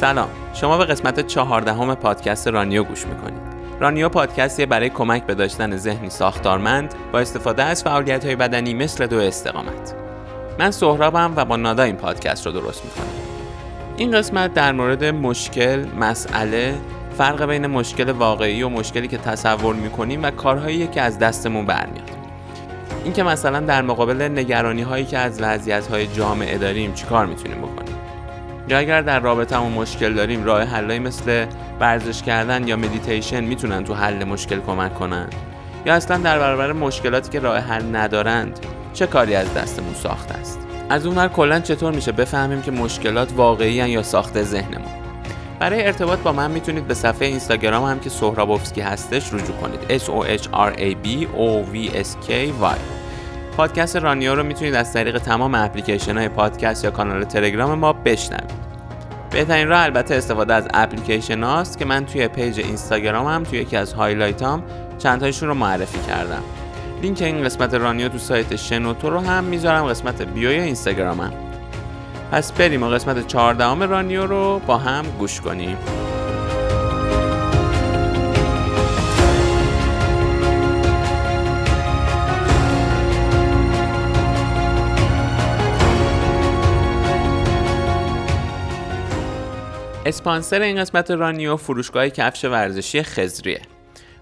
سلام. 0.00 0.28
شما 0.54 0.78
به 0.78 0.84
قسمت 0.84 1.26
چهاردهم 1.26 1.94
پادکست 1.94 2.48
رانیو 2.48 2.84
گوش 2.84 3.06
می‌کنید. 3.06 3.42
رانیو 3.80 4.08
پادکستیه 4.08 4.66
برای 4.66 4.90
کمک 4.90 5.26
به 5.26 5.34
داشتن 5.34 5.76
ذهنی 5.76 6.10
ساختارمند 6.10 6.94
با 7.12 7.18
استفاده 7.18 7.62
از 7.62 7.82
فعالیت 7.82 8.24
های 8.24 8.36
بدنی 8.36 8.74
مثل 8.74 9.06
دو 9.06 9.18
استقامت. 9.18 9.94
من 10.58 10.70
سهرابم 10.70 11.32
و 11.36 11.44
با 11.44 11.56
نادا 11.56 11.82
این 11.82 11.96
پادکست 11.96 12.46
رو 12.46 12.52
درست 12.52 12.84
می‌کنم 12.84 13.06
این 13.96 14.10
قسمت 14.10 14.54
در 14.54 14.72
مورد 14.72 15.04
مشکل، 15.04 15.84
مسئله، 16.00 16.74
فرق 17.18 17.44
بین 17.44 17.66
مشکل 17.66 18.10
واقعی 18.10 18.62
و 18.62 18.68
مشکلی 18.68 19.08
که 19.08 19.18
تصور 19.18 19.74
می‌کنیم 19.74 20.22
و 20.22 20.30
کارهایی 20.30 20.86
که 20.86 21.00
از 21.00 21.18
دستمون 21.18 21.66
برمیاد. 21.66 22.10
اینکه 23.04 23.22
مثلا 23.22 23.60
در 23.60 23.82
مقابل 23.82 24.22
نگرانی 24.22 24.82
هایی 24.82 25.04
که 25.04 25.18
از 25.18 25.42
وضعیت 25.42 25.86
های 25.86 26.06
جامعه 26.06 26.58
داریم 26.58 26.94
چیکار 26.94 27.26
می‌تونیم 27.26 27.58
بکنیم. 27.58 27.89
یا 28.70 28.78
اگر 28.78 29.02
در 29.02 29.20
رابطهمون 29.20 29.72
مشکل 29.72 30.14
داریم 30.14 30.44
راه 30.44 30.62
حلایی 30.62 30.98
مثل 30.98 31.46
ورزش 31.80 32.22
کردن 32.22 32.68
یا 32.68 32.76
مدیتیشن 32.76 33.44
می‌تونن 33.44 33.84
تو 33.84 33.94
حل 33.94 34.24
مشکل 34.24 34.60
کمک 34.60 34.94
کنن؟ 34.94 35.28
یا 35.86 35.94
اصلا 35.94 36.16
در 36.16 36.38
برابر 36.38 36.72
مشکلاتی 36.72 37.30
که 37.30 37.40
راه 37.40 37.58
حل 37.58 37.96
ندارند 37.96 38.58
چه 38.92 39.06
کاری 39.06 39.34
از 39.34 39.54
دستمون 39.54 39.94
ساخته 39.94 40.34
است؟ 40.34 40.58
از 40.88 41.06
اونور 41.06 41.28
کلا 41.28 41.60
چطور 41.60 41.92
میشه 41.92 42.12
بفهمیم 42.12 42.62
که 42.62 42.70
مشکلات 42.70 43.32
واقعی 43.36 43.72
یا 43.72 44.02
ساخته 44.02 44.42
ذهنمون؟ 44.42 44.92
برای 45.58 45.86
ارتباط 45.86 46.18
با 46.18 46.32
من 46.32 46.50
می‌تونید 46.50 46.86
به 46.86 46.94
صفحه 46.94 47.28
اینستاگرام 47.28 47.84
هم 47.84 48.00
که 48.00 48.10
سهرابوفسکی 48.10 48.80
هستش 48.80 49.32
رجوع 49.32 49.56
کنید. 49.56 50.00
S 50.00 50.04
O 50.04 50.40
H 50.40 50.44
R 50.44 50.78
A 50.78 51.06
B 51.06 51.26
O 51.38 51.74
V 51.74 51.94
S 51.94 52.28
K 52.28 52.30
Y. 52.62 52.99
پادکست 53.56 53.96
رانیو 53.96 54.34
رو 54.34 54.42
می‌تونید 54.42 54.74
از 54.74 54.92
طریق 54.92 55.18
تمام 55.18 55.54
اپلیکیشن 55.54 56.18
های 56.18 56.28
پادکست 56.28 56.84
یا 56.84 56.90
کانال 56.90 57.24
تلگرام 57.24 57.78
ما 57.78 57.92
بشنوید. 57.92 58.50
بهترین 59.30 59.68
راه 59.68 59.82
البته 59.82 60.14
استفاده 60.14 60.54
از 60.54 60.68
اپلیکیشن 60.74 61.42
هاست 61.42 61.78
که 61.78 61.84
من 61.84 62.06
توی 62.06 62.28
page 62.28 62.60
اینستاگرام 62.60 63.26
هم 63.26 63.42
توی 63.42 63.58
یکی 63.58 63.76
از 63.76 63.92
highlight 63.92 64.42
هم 64.42 64.62
چند 64.98 65.20
تایشون 65.20 65.48
رو 65.48 65.54
معرفی 65.54 65.98
کردم. 65.98 66.42
لینک 67.02 67.22
این 67.22 67.44
قسمت 67.44 67.74
رانیو 67.74 68.08
تو 68.08 68.18
سایت 68.18 68.56
شنوتو 68.56 69.10
رو 69.10 69.18
هم 69.18 69.44
می‌ذارم 69.44 69.84
قسمت 69.84 70.22
bio 70.22 70.46
ی 70.46 70.54
اینستاگرام 70.54 71.20
هم. 71.20 71.32
پس 72.32 72.52
بریم 72.52 72.82
و 72.82 72.88
قسمت 72.88 73.26
14 73.26 73.86
رانیو 73.86 74.26
رو 74.26 74.60
با 74.66 74.78
هم 74.78 75.04
گوش 75.18 75.40
کنیم. 75.40 75.76
اسپانسر 90.10 90.60
این 90.60 90.80
قسمت 90.80 91.10
رانیو 91.10 91.56
فروشگاه 91.56 92.08
کفش 92.08 92.44
ورزشی 92.44 93.02
خزریه 93.02 93.60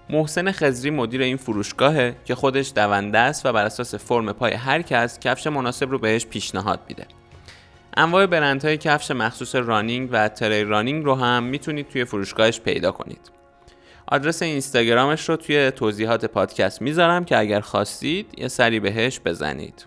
محسن 0.09 0.51
خزری 0.51 0.89
مدیر 0.89 1.21
این 1.21 1.37
فروشگاهه 1.37 2.15
که 2.25 2.35
خودش 2.35 2.71
دونده 2.75 3.17
است 3.17 3.45
و 3.45 3.53
بر 3.53 3.65
اساس 3.65 3.95
فرم 3.95 4.33
پای 4.33 4.53
هر 4.53 4.81
کس 4.81 5.19
کفش 5.19 5.47
مناسب 5.47 5.91
رو 5.91 5.99
بهش 5.99 6.25
پیشنهاد 6.25 6.79
میده. 6.87 7.05
انواع 7.97 8.25
برندهای 8.25 8.77
کفش 8.77 9.11
مخصوص 9.11 9.55
رانینگ 9.55 10.09
و 10.11 10.29
تری 10.29 10.63
رانینگ 10.63 11.05
رو 11.05 11.15
هم 11.15 11.43
می‌تونید 11.43 11.87
توی 11.87 12.05
فروشگاهش 12.05 12.59
پیدا 12.59 12.91
کنید. 12.91 13.31
آدرس 14.07 14.41
اینستاگرامش 14.41 15.29
رو 15.29 15.35
توی 15.35 15.71
توضیحات 15.71 16.25
پادکست 16.25 16.81
می‌ذارم 16.81 17.25
که 17.25 17.37
اگر 17.37 17.59
خواستید 17.59 18.27
یه 18.37 18.47
سری 18.47 18.79
بهش 18.79 19.19
بزنید. 19.25 19.85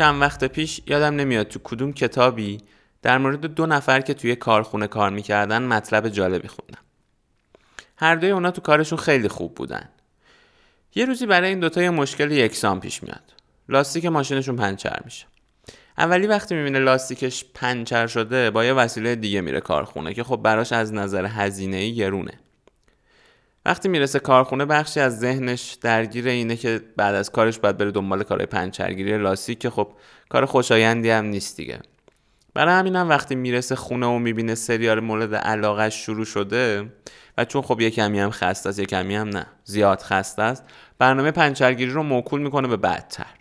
چند 0.00 0.20
وقت 0.20 0.44
پیش 0.44 0.80
یادم 0.86 1.16
نمیاد 1.16 1.48
تو 1.48 1.58
کدوم 1.64 1.92
کتابی 1.92 2.58
در 3.02 3.18
مورد 3.18 3.40
دو 3.46 3.66
نفر 3.66 4.00
که 4.00 4.14
توی 4.14 4.36
کارخونه 4.36 4.86
کار 4.86 5.10
می‌کردن 5.10 5.62
مطلب 5.62 6.08
جالبی 6.08 6.48
خوندم. 6.48 6.78
هر 7.96 8.14
دوی 8.14 8.30
اونا 8.30 8.50
تو 8.50 8.60
کارشون 8.60 8.98
خیلی 8.98 9.28
خوب 9.28 9.54
بودن. 9.54 9.88
یه 10.94 11.04
روزی 11.04 11.26
برای 11.26 11.48
این 11.48 11.60
دوتا 11.60 11.82
یه 11.82 11.90
مشکل 11.90 12.30
یکسان 12.30 12.80
پیش 12.80 13.02
میاد. 13.02 13.32
لاستیک 13.68 14.06
ماشینشون 14.06 14.56
پنچر 14.56 15.00
میشه. 15.04 15.26
اولی 15.98 16.26
وقتی 16.26 16.54
می‌بینه 16.54 16.78
لاستیکش 16.78 17.44
پنچر 17.54 18.06
شده 18.06 18.50
با 18.50 18.64
یه 18.64 18.72
وسیله 18.72 19.14
دیگه 19.14 19.40
میره 19.40 19.60
کارخونه 19.60 20.14
که 20.14 20.24
خب 20.24 20.36
براش 20.36 20.72
از 20.72 20.94
نظر 20.94 21.26
هزینه 21.26 21.90
گرونه. 21.90 22.32
وقتی 23.64 23.88
می‌رسه 23.88 24.18
کارخونه 24.18 24.64
بخشی 24.64 25.00
از 25.00 25.18
ذهنش 25.18 25.78
درگیر 25.82 26.28
اینه 26.28 26.56
که 26.56 26.80
بعد 26.96 27.14
از 27.14 27.30
کارش 27.30 27.58
باید 27.58 27.76
بره 27.76 27.90
دنبال 27.90 28.22
کارهای 28.22 28.46
پنچرگیری 28.46 29.18
لاستیک 29.18 29.58
که 29.58 29.70
خب 29.70 29.92
کار 30.28 30.46
خوشایندی 30.46 31.10
هم 31.10 31.24
نیست 31.24 31.56
دیگه. 31.56 31.80
برای 32.54 32.74
همینم 32.74 33.00
هم 33.00 33.08
وقتی 33.08 33.34
می‌رسه 33.34 33.76
خونه 33.76 34.06
و 34.06 34.18
می‌بینه 34.18 34.54
سریال 34.54 35.00
مورد 35.00 35.34
علاقش 35.34 35.94
شروع 36.06 36.24
شده 36.24 36.92
و 37.38 37.44
چون 37.44 37.62
خب 37.62 37.80
یه 37.80 37.90
کمی 37.90 38.20
هم 38.20 38.30
خسته 38.30 38.68
است 38.68 38.78
یه 38.78 38.86
کمی 38.86 39.16
هم 39.16 39.28
نه 39.28 39.46
زیاد 39.64 40.02
خسته 40.02 40.42
است 40.42 40.64
برنامه 40.98 41.30
پنچرگیری 41.30 41.90
رو 41.90 42.02
موکول 42.02 42.40
می‌کنه 42.40 42.68
به 42.68 42.76
بعدتر. 42.76 43.34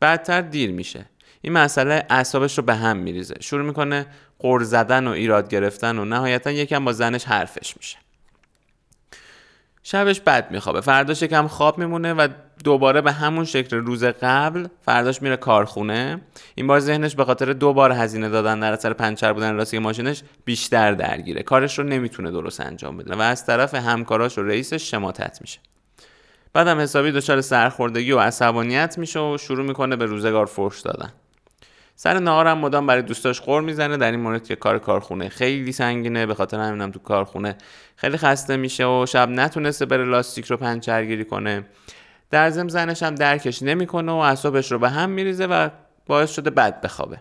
بعدتر 0.00 0.40
دیر 0.40 0.70
میشه. 0.70 1.06
این 1.42 1.52
مسئله 1.52 2.06
اعصابش 2.10 2.58
رو 2.58 2.64
به 2.64 2.74
هم 2.74 2.96
میریزه. 2.96 3.34
شروع 3.40 3.64
می‌کنه 3.64 4.06
قر 4.38 4.62
زدن 4.62 5.06
و 5.06 5.10
ایراد 5.10 5.48
گرفتن 5.48 5.98
و 5.98 6.04
نهایتا 6.04 6.50
یکم 6.50 6.84
با 6.84 6.92
زنش 6.92 7.24
حرفش 7.24 7.76
میشه. 7.76 7.98
شبش 9.90 10.20
بد 10.20 10.50
میخوابه. 10.50 10.80
فرداش 10.80 11.22
یکم 11.22 11.46
خواب 11.46 11.78
میمونه 11.78 12.14
و 12.14 12.28
دوباره 12.64 13.00
به 13.00 13.12
همون 13.12 13.44
شکل 13.44 13.76
روز 13.76 14.04
قبل 14.04 14.66
فرداش 14.82 15.22
میره 15.22 15.36
کارخونه. 15.36 16.20
این 16.54 16.66
بار 16.66 16.80
ذهنش 16.80 17.14
به 17.14 17.24
خاطر 17.24 17.52
دو 17.52 17.72
بار 17.72 17.92
هزینه 17.92 18.28
دادن 18.28 18.60
در 18.60 18.72
اثر 18.72 18.92
پنچر 18.92 19.32
بودن 19.32 19.56
لاستیک 19.56 19.80
ماشینش 19.80 20.22
بیشتر 20.44 20.92
درگیره. 20.92 21.42
کارش 21.42 21.78
رو 21.78 21.84
نمی‌تونه 21.84 22.30
درست 22.30 22.60
انجام 22.60 22.96
بده 22.96 23.16
و 23.16 23.20
از 23.20 23.46
طرف 23.46 23.74
همکاراش 23.74 24.38
و 24.38 24.42
رئیسش 24.42 24.90
شماتت 24.90 25.38
میشه. 25.40 25.58
بعدم 26.52 26.78
حسابی 26.78 27.12
دچار 27.12 27.40
سرخوردگی 27.40 28.12
و 28.12 28.18
عصبانیت 28.18 28.98
میشه 28.98 29.20
و 29.20 29.38
شروع 29.38 29.66
می‌کنه 29.66 29.96
به 29.96 30.06
روزگار 30.06 30.46
فرش 30.46 30.80
دادن. 30.80 31.12
سر 32.02 32.18
نهارم 32.18 32.58
مدام 32.58 32.86
برای 32.86 33.02
دوستاش 33.02 33.40
قور 33.40 33.62
می‌زنه. 33.62 33.96
در 33.96 34.10
این 34.10 34.20
مورد 34.20 34.44
که 34.44 34.56
کار 34.56 34.78
کارخونه 34.78 35.28
خیلی 35.28 35.72
سنگینه. 35.72 36.26
به 36.26 36.34
خاطر 36.34 36.60
همینم 36.60 36.90
تو 36.90 36.98
کارخونه 36.98 37.56
خیلی 37.96 38.16
خسته 38.16 38.56
میشه 38.56 38.86
و 38.86 39.06
شب 39.06 39.28
نتونسته 39.28 39.86
بره 39.86 40.04
لاستیک 40.04 40.46
رو 40.46 40.56
پنچرگیری 40.56 41.24
کنه. 41.24 41.64
در 42.30 42.50
ضمن 42.50 42.68
زنش 42.68 43.02
هم 43.02 43.14
درکش 43.14 43.62
نمی‌کنه 43.62 44.12
و 44.12 44.14
اعصابش 44.14 44.72
رو 44.72 44.78
به 44.78 44.88
هم 44.88 45.10
میریزه 45.10 45.46
و 45.46 45.68
باعث 46.06 46.30
شده 46.30 46.50
بد 46.50 46.80
بخوابه. 46.80 47.18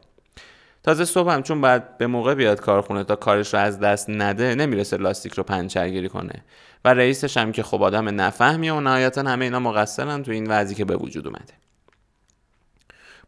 تازه 0.84 1.06
صبح 1.06 1.32
هم 1.32 1.44
چون 1.44 1.62
بعد 1.62 1.98
به 1.98 2.08
موقع 2.08 2.34
بیاد 2.34 2.60
کارخونه 2.60 3.04
تا 3.04 3.16
کارش 3.16 3.54
رو 3.54 3.60
از 3.60 3.80
دست 3.80 4.10
نده 4.10 4.56
نمی‌رسه 4.56 4.98
لاستیک 4.98 5.34
رو 5.34 5.44
پنچرگیری 5.44 6.10
کنه. 6.10 6.44
و 6.86 6.94
رئیسش 6.94 7.38
هم 7.38 7.52
که 7.52 7.64
خب 7.64 7.84
آدم 7.84 8.22
نفهمی 8.22 8.70
و 8.70 8.80
نهایتا 8.80 9.22
همه 9.22 9.46
اینا 9.46 9.60
مقصرن 9.60 10.24
تو 10.24 10.32
این 10.32 10.48
وضعی 10.50 10.76
که 10.76 10.86
به 10.86 10.96
وجود 10.96 11.28
اومده. 11.28 11.54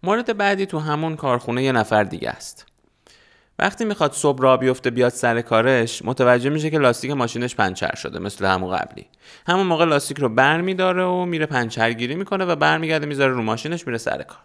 مورد 0.04 0.38
بعدی 0.38 0.66
تو 0.66 0.80
همون 0.80 1.16
کارخونه 1.16 1.64
یه 1.64 1.72
نفر 1.72 2.04
دیگه 2.04 2.30
است. 2.30 2.66
وقتی 3.60 3.86
می‌خواد 3.86 4.14
صبح 4.14 4.42
راه 4.42 4.58
بیفته 4.58 4.90
بیاد 4.90 5.12
سر 5.12 5.42
کارش 5.42 6.06
متوجه 6.06 6.50
میشه 6.50 6.70
که 6.70 6.80
لاستیک 6.80 7.12
ماشینش 7.12 7.56
پنچر 7.56 7.96
شده 7.96 8.20
مثل 8.20 8.46
همون 8.46 8.78
قبلی. 8.78 9.08
همون 9.48 9.68
موقع 9.68 9.86
لاستیک 9.86 10.20
رو 10.20 10.30
بر 10.30 10.62
میداره 10.62 11.04
و 11.04 11.26
میره 11.26 11.46
پنچرگیری 11.46 12.16
می‌کنه 12.16 12.46
و 12.46 12.56
برمیگرده 12.56 13.06
می‌ذاره 13.06 13.34
رو 13.34 13.42
ماشینش 13.42 13.88
میره 13.88 13.98
سر 13.98 14.24
کار. 14.24 14.40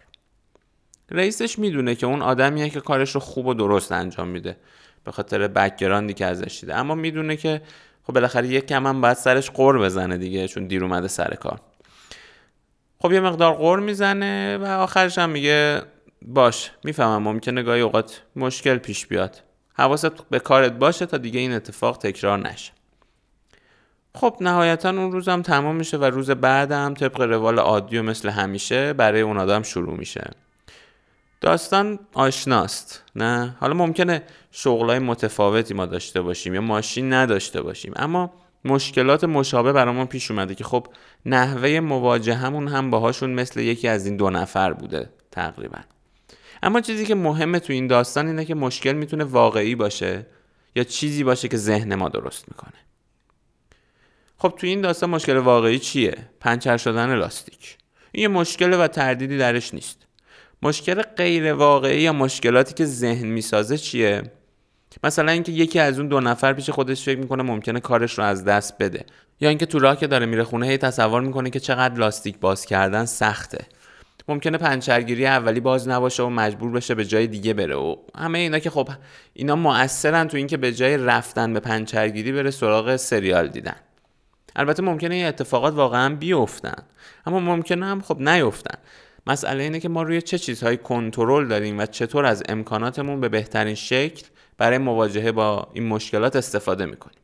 رئیسش 1.11 1.59
می‌دونه 1.59 1.95
که 1.95 2.07
اون 2.07 2.21
آدمیه 2.21 2.69
که 2.69 2.79
کارش 2.79 3.15
رو 3.15 3.21
خوب 3.21 3.45
و 3.45 3.53
درست 3.53 3.91
انجام 3.91 4.27
میده. 4.27 4.57
به 5.03 5.11
خاطر 5.11 5.47
background 5.47 6.07
ی 6.07 6.13
که 6.13 6.25
ازش 6.25 6.57
دیده. 6.59 6.75
اما 6.75 6.95
می‌دونه 6.95 7.35
که 7.35 7.61
خب 8.03 8.13
بالاخره 8.13 8.47
یک 8.47 8.67
کم 8.67 8.87
هم 8.87 9.01
باید 9.01 9.17
سرش 9.17 9.49
غر 9.49 9.79
بزنه 9.79 10.17
دیگه 10.17 10.47
چون 10.47 10.67
دیر 10.67 10.83
اومده 10.83 11.07
سر 11.07 11.33
کار. 11.33 11.59
خب 12.99 13.11
یه 13.11 13.19
مقدار 13.19 13.53
غر 13.53 13.79
می‌زنه 13.79 14.57
و 14.57 14.65
آخرش 14.65 15.17
هم 15.17 15.29
میگه 15.29 15.81
باش 16.21 16.71
می‌فهمم 16.83 17.23
ممکنه 17.23 17.63
گاهی 17.63 17.81
اوقات 17.81 18.21
مشکل 18.35 18.77
پیش 18.77 19.07
بیاد. 19.07 19.43
حواست 19.73 20.29
به 20.29 20.39
کارت 20.39 20.71
باشه 20.71 21.05
تا 21.05 21.17
دیگه 21.17 21.39
این 21.39 21.51
اتفاق 21.51 21.97
تکرار 21.97 22.39
نشه. 22.39 22.71
خب 24.15 24.37
نهایتا 24.41 24.89
اون 24.89 25.11
روزم 25.11 25.41
تمام 25.41 25.75
میشه 25.75 25.97
و 25.97 26.03
روز 26.03 26.31
بعدم 26.31 26.93
طبق 26.93 27.21
روال 27.21 27.59
عادی 27.59 27.97
و 27.97 28.03
مثل 28.03 28.29
همیشه 28.29 28.93
برای 28.93 29.21
اون 29.21 29.37
آدم 29.37 29.63
شروع 29.63 29.97
میشه. 29.97 30.31
داستان 31.41 31.99
آشناست 32.13 33.03
نه؟ 33.15 33.55
حالا 33.59 33.73
ممکنه 33.73 34.23
شغلای 34.51 34.99
متفاوتی 34.99 35.73
ما 35.73 35.85
داشته 35.85 36.21
باشیم 36.21 36.53
یا 36.53 36.61
ماشین 36.61 37.13
نداشته 37.13 37.61
باشیم 37.61 37.93
اما 37.95 38.33
مشکلات 38.67 39.23
مشابه 39.23 39.73
برامون 39.73 40.05
پیش 40.05 40.31
اومده 40.31 40.55
که 40.55 40.63
خب 40.63 40.87
نحوه 41.25 41.79
مواجهمون 41.79 42.67
هم 42.67 42.89
باهاشون 42.89 43.29
مثل 43.29 43.59
یکی 43.59 43.87
از 43.87 44.05
این 44.05 44.17
دو 44.17 44.29
نفر 44.29 44.73
بوده 44.73 45.09
تقریبا. 45.31 45.79
اما 46.63 46.81
چیزی 46.81 47.05
که 47.05 47.15
مهمه 47.15 47.59
تو 47.59 47.73
این 47.73 47.87
داستان 47.87 48.27
اینه 48.27 48.45
که 48.45 48.55
مشکل 48.55 48.93
می‌تونه 48.93 49.23
واقعی 49.23 49.75
باشه 49.75 50.25
یا 50.75 50.83
چیزی 50.83 51.23
باشه 51.23 51.47
که 51.47 51.57
ذهن 51.57 51.95
ما 51.95 52.09
درست 52.09 52.45
می‌کنه. 52.47 52.79
خب 54.37 54.53
تو 54.57 54.67
این 54.67 54.81
داستان 54.81 55.09
مشکل 55.09 55.37
واقعی 55.37 55.79
چیه؟ 55.79 56.15
پنچر 56.39 56.77
شدن 56.77 57.15
لاستیک. 57.15 57.77
این 58.11 58.21
یه 58.21 58.27
مشکل 58.27 58.73
و 58.73 58.87
تردیدی 58.87 59.37
درش 59.37 59.73
نیست. 59.73 60.07
مشکل 60.61 61.01
غیر 61.01 61.53
واقعی 61.53 62.01
یا 62.01 62.13
مشکلاتی 62.13 62.73
که 62.73 62.85
ذهن 62.85 63.27
می‌سازه 63.27 63.77
چیه؟ 63.77 64.31
مثلا 65.03 65.31
اینکه 65.31 65.51
یکی 65.51 65.79
از 65.79 65.99
اون 65.99 66.07
دو 66.07 66.19
نفر 66.19 66.53
پیش 66.53 66.69
خودش 66.69 67.03
فکر 67.03 67.19
می‌کنه 67.19 67.43
ممکنه 67.43 67.79
کارش 67.79 68.17
رو 68.17 68.23
از 68.23 68.45
دست 68.45 68.77
بده. 68.77 69.05
یا 69.41 69.49
اینکه 69.49 69.65
تو 69.65 69.79
راه 69.79 69.97
که 69.97 70.07
داره 70.07 70.25
میره 70.25 70.43
خونه 70.43 70.67
هی 70.67 70.77
تصور 70.77 71.21
می‌کنه 71.21 71.49
که 71.49 71.59
چقدر 71.59 71.99
لاستیک 71.99 72.39
باز 72.39 72.65
کردن 72.65 73.05
سخته. 73.05 73.65
ممکنه 74.27 74.57
پنچرگیری 74.57 75.25
اولی 75.25 75.59
باز 75.59 75.87
نباشه 75.87 76.23
و 76.23 76.29
مجبور 76.29 76.71
بشه 76.71 76.95
به 76.95 77.05
جای 77.05 77.27
دیگه 77.27 77.53
بره 77.53 77.75
و 77.75 77.95
همه 78.17 78.39
اینا 78.39 78.59
که 78.59 78.69
خب 78.69 78.89
اینا 79.33 79.55
مؤثرن 79.55 80.27
تو 80.27 80.37
اینکه 80.37 80.57
به 80.57 80.73
جای 80.73 80.97
رفتن 80.97 81.53
به 81.53 81.59
پنچرگیری 81.59 82.31
بره 82.31 82.51
سراغ 82.51 82.95
سریال 82.95 83.47
دیدن. 83.47 83.75
البته 84.55 84.83
ممکنه 84.83 85.15
این 85.15 85.25
اتفاقات 85.25 85.73
واقعا 85.73 86.15
بیفتن 86.15 86.83
اما 87.25 87.39
ممکنه 87.39 87.85
هم 87.85 88.01
خب 88.01 88.29
نیفتن. 88.29 88.77
مسئله 89.27 89.63
اینه 89.63 89.79
که 89.79 89.89
ما 89.89 90.03
روی 90.03 90.21
چه 90.21 90.37
چیزهایی 90.37 90.77
کنترل 90.77 91.47
داریم 91.47 91.79
و 91.79 91.85
چطور 91.85 92.25
از 92.25 92.43
امکاناتمون 92.49 93.21
به 93.21 93.29
بهترین 93.29 93.75
شکل 93.75 94.27
برای 94.57 94.77
مواجهه 94.77 95.31
با 95.31 95.67
این 95.73 95.87
مشکلات 95.87 96.35
استفاده 96.35 96.85
می‌کنیم. 96.85 97.17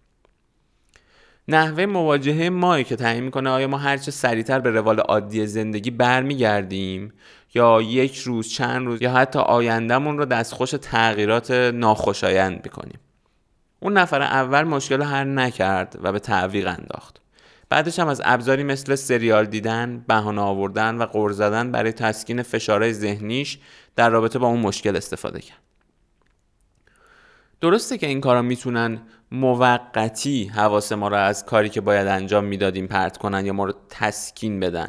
نحوه 1.47 1.85
مواجهه 1.85 2.49
مایی 2.49 2.83
که 2.83 2.95
تعیین 2.95 3.23
می‌کنه 3.23 3.49
آیا 3.49 3.67
ما 3.67 3.77
هرچه 3.77 4.11
سریعتر 4.11 4.59
به 4.59 4.71
روال 4.71 4.99
عادی 4.99 5.47
زندگی 5.47 5.91
برمیگردیم 5.91 7.13
یا 7.53 7.81
یک 7.81 8.17
روز 8.17 8.49
چند 8.49 8.85
روز 8.85 9.01
یا 9.01 9.11
حتی 9.11 9.39
آیندهمون 9.39 10.17
رو 10.17 10.25
دستخوش 10.25 10.71
تغییرات 10.71 11.51
ناخوشایند 11.51 12.61
می‌کنیم؟ 12.63 12.99
اون 13.79 13.97
نفر 13.97 14.21
اول 14.21 14.63
مشکل 14.63 14.97
رو 14.97 15.03
حل 15.03 15.39
نکرد 15.39 15.99
و 16.03 16.11
به 16.11 16.19
تعویق 16.19 16.67
انداخت. 16.67 17.21
بعدش 17.69 17.99
هم 17.99 18.07
از 18.07 18.21
ابزاری 18.25 18.63
مثل 18.63 18.95
سریال 18.95 19.45
دیدن، 19.45 20.05
بهانه 20.07 20.41
آوردن 20.41 20.95
و 20.95 21.05
غر 21.05 21.31
زدن 21.31 21.71
برای 21.71 21.91
تسکین 21.91 22.43
فشارهای 22.43 22.93
ذهنیش 22.93 23.59
در 23.95 24.09
رابطه 24.09 24.39
با 24.39 24.47
اون 24.47 24.59
مشکل 24.59 24.95
استفاده 24.95 25.39
کرد. 25.39 25.57
درسته 27.63 27.97
که 27.97 28.07
این 28.07 28.21
کارا 28.21 28.41
می‌تونن 28.41 29.01
موقتی 29.31 30.45
حواس 30.45 30.91
ما 30.91 31.07
رو 31.07 31.15
از 31.15 31.45
کاری 31.45 31.69
که 31.69 31.81
باید 31.81 32.07
انجام 32.07 32.43
می‌دادیم 32.43 32.87
پرت 32.87 33.17
کنن 33.17 33.45
یا 33.45 33.53
ما 33.53 33.65
رو 33.65 33.73
تسکین 33.89 34.59
بدن. 34.59 34.87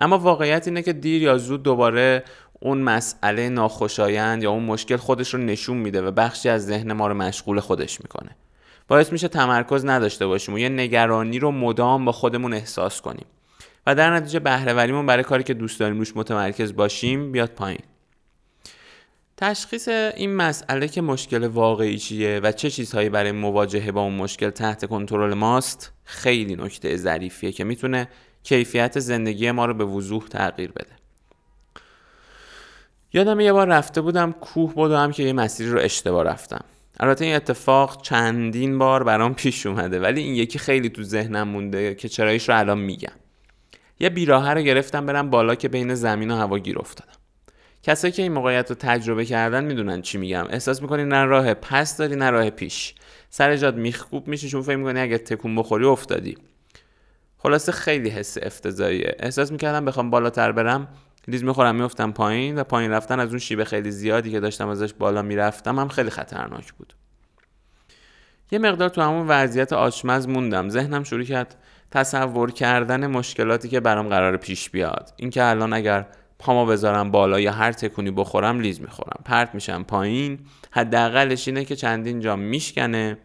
اما 0.00 0.18
واقعیت 0.18 0.68
اینه 0.68 0.82
که 0.82 0.92
دیر 0.92 1.22
یا 1.22 1.38
زود 1.38 1.62
دوباره 1.62 2.24
اون 2.60 2.78
مسئله 2.78 3.48
ناخوشایند 3.48 4.42
یا 4.42 4.50
اون 4.50 4.62
مشکل 4.62 4.96
خودش 4.96 5.34
رو 5.34 5.40
نشون 5.40 5.76
میده 5.76 6.02
و 6.02 6.10
بخشی 6.10 6.48
از 6.48 6.66
ذهن 6.66 6.92
ما 6.92 7.08
رو 7.08 7.14
مشغول 7.14 7.60
خودش 7.60 8.00
می‌کنه. 8.00 8.36
باعث 8.88 9.12
میشه 9.12 9.28
تمرکز 9.28 9.84
نداشته 9.84 10.26
باشیم 10.26 10.54
و 10.54 10.58
یه 10.58 10.68
نگرانی 10.68 11.38
رو 11.38 11.50
مدام 11.50 12.04
با 12.04 12.12
خودمون 12.12 12.52
احساس 12.52 13.00
کنیم. 13.00 13.26
و 13.86 13.94
در 13.94 14.14
نتیجه 14.14 14.38
بهرهوریمون 14.38 15.06
برای 15.06 15.24
کاری 15.24 15.42
که 15.42 15.54
دوست 15.54 15.80
داریم 15.80 15.98
روش 15.98 16.16
متمرکز 16.16 16.72
باشیم 16.72 17.32
بیاد 17.32 17.50
پایین. 17.50 17.82
تشخیص 19.40 19.88
این 19.88 20.34
مسئله 20.36 20.88
که 20.88 21.00
مشکل 21.00 21.44
واقعی 21.44 21.98
چیه 21.98 22.40
و 22.42 22.52
چه 22.52 22.70
چیزهایی 22.70 23.08
برای 23.08 23.32
مواجهه 23.32 23.92
با 23.92 24.02
اون 24.02 24.14
مشکل 24.14 24.50
تحت 24.50 24.84
کنترل 24.84 25.34
ماست 25.34 25.92
خیلی 26.04 26.56
نکته 26.56 26.96
ظریفیه 26.96 27.52
که 27.52 27.64
می‌تونه 27.64 28.08
کیفیت 28.42 28.98
زندگی 28.98 29.50
ما 29.50 29.66
رو 29.66 29.74
به 29.74 29.84
وضوح 29.84 30.28
تغییر 30.28 30.72
بده. 30.72 30.90
یادم 33.12 33.40
یه 33.40 33.52
بار 33.52 33.66
رفته 33.66 34.00
بودم 34.00 34.32
کوه 34.32 34.74
بودم 34.74 35.12
که 35.12 35.22
یه 35.22 35.32
مسیری 35.32 35.70
رو 35.70 35.78
اشتباه 35.78 36.24
رفتم. 36.24 36.64
البته 37.00 37.24
این 37.24 37.34
اتفاق 37.34 38.02
چندین 38.02 38.78
بار 38.78 39.04
برام 39.04 39.34
پیش 39.34 39.66
اومده 39.66 40.00
ولی 40.00 40.22
این 40.22 40.34
یکی 40.34 40.58
خیلی 40.58 40.88
تو 40.88 41.02
ذهنم 41.02 41.48
مونده 41.48 41.94
که 41.94 42.08
چرایش 42.08 42.48
رو 42.48 42.58
الان 42.58 42.78
میگم. 42.78 43.12
یه 44.00 44.08
بیراهه 44.08 44.50
رو 44.50 44.60
گرفتم 44.60 45.06
برم 45.06 45.30
بالا 45.30 45.54
که 45.54 45.68
بین 45.68 45.94
زمین 45.94 46.30
و 46.30 46.36
هوا 46.36 46.58
گیر 46.58 46.78
افتادم. 46.78 47.19
کسایی 47.82 48.12
که 48.12 48.22
این 48.22 48.32
موقعیت 48.32 48.70
رو 48.70 48.76
تجربه 48.78 49.24
کردن 49.24 49.64
می‌دونن 49.64 50.02
چی 50.02 50.18
میگم. 50.18 50.46
احساس 50.50 50.82
می‌کنی 50.82 51.04
نه 51.04 51.24
راه 51.24 51.54
پس 51.54 51.96
داری 51.96 52.16
نه 52.16 52.30
راه 52.30 52.50
پیش. 52.50 52.94
سر 53.30 53.56
جاد 53.56 53.76
میخکوب 53.76 54.28
میشه 54.28 54.48
چون 54.48 54.62
فکر 54.62 54.76
می‌کنی 54.76 55.00
اگه 55.00 55.18
تکون 55.18 55.56
بخوری 55.56 55.84
افتادی. 55.84 56.38
خلاصه 57.38 57.72
خیلی 57.72 58.08
حس 58.08 58.38
افتضاحیه. 58.42 59.16
احساس 59.18 59.52
می‌کردم 59.52 59.84
بخوام 59.84 60.10
بالاتر 60.10 60.52
برم 60.52 60.88
لیز 61.28 61.44
می‌خورم 61.44 61.76
میفتم 61.76 62.12
پایین 62.12 62.58
و 62.58 62.64
پایین 62.64 62.90
رفتن 62.90 63.20
از 63.20 63.28
اون 63.28 63.38
شیب 63.38 63.64
خیلی 63.64 63.90
زیادی 63.90 64.30
که 64.30 64.40
داشتم 64.40 64.68
ازش 64.68 64.92
بالا 64.92 65.22
می‌رفتم 65.22 65.78
هم 65.78 65.88
خیلی 65.88 66.10
خطرناک 66.10 66.72
بود. 66.72 66.94
یه 68.52 68.58
مقدار 68.58 68.88
تو 68.88 69.02
همون 69.02 69.28
وضعیت 69.28 69.72
آشمز 69.72 70.28
موندم. 70.28 70.68
ذهنم 70.68 71.04
شروع 71.04 71.24
کرد 71.24 71.56
تصور 71.90 72.50
کردن 72.50 73.06
مشکلاتی 73.06 73.68
که 73.68 73.80
برام 73.80 74.08
قرار 74.08 74.36
پیش 74.36 74.70
بیاد. 74.70 75.12
اینکه 75.16 75.44
الان 75.44 75.72
اگر 75.72 76.06
پامو 76.40 76.66
بذارم 76.66 77.10
بالا 77.10 77.40
یا 77.40 77.52
هر 77.52 77.72
تکونی 77.72 78.10
بخورم 78.10 78.60
لیز 78.60 78.80
می‌خورم. 78.80 79.20
پرت 79.24 79.54
میشم 79.54 79.82
پایین. 79.82 80.38
حداقلش 80.70 81.48
اینه 81.48 81.64
که 81.64 81.76
چندین 81.76 82.20
جا 82.20 82.36
میشکنه. 82.36 83.18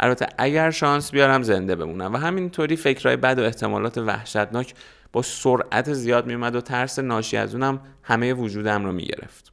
البته 0.00 0.26
اگر 0.38 0.70
شانس 0.70 1.10
بیارم 1.10 1.42
زنده 1.42 1.76
بمونم. 1.76 2.14
و 2.14 2.16
همینطوری 2.16 2.76
فکرهای 2.76 3.16
بد 3.16 3.38
و 3.38 3.42
احتمالات 3.42 3.98
وحشتناک 3.98 4.74
با 5.12 5.22
سرعت 5.22 5.92
زیاد 5.92 6.26
میومد 6.26 6.56
و 6.56 6.60
ترس 6.60 6.98
ناشی 6.98 7.36
از 7.36 7.54
اونم 7.54 7.80
همه 8.02 8.32
وجودم 8.32 8.84
رو 8.84 8.92
می‌گرفت. 8.92 9.52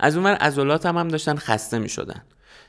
از 0.00 0.16
اونور 0.16 0.34
عضلاتم 0.34 0.98
هم 0.98 1.08
داشتن 1.08 1.36
خسته 1.36 1.78
می‌شدن. 1.78 2.22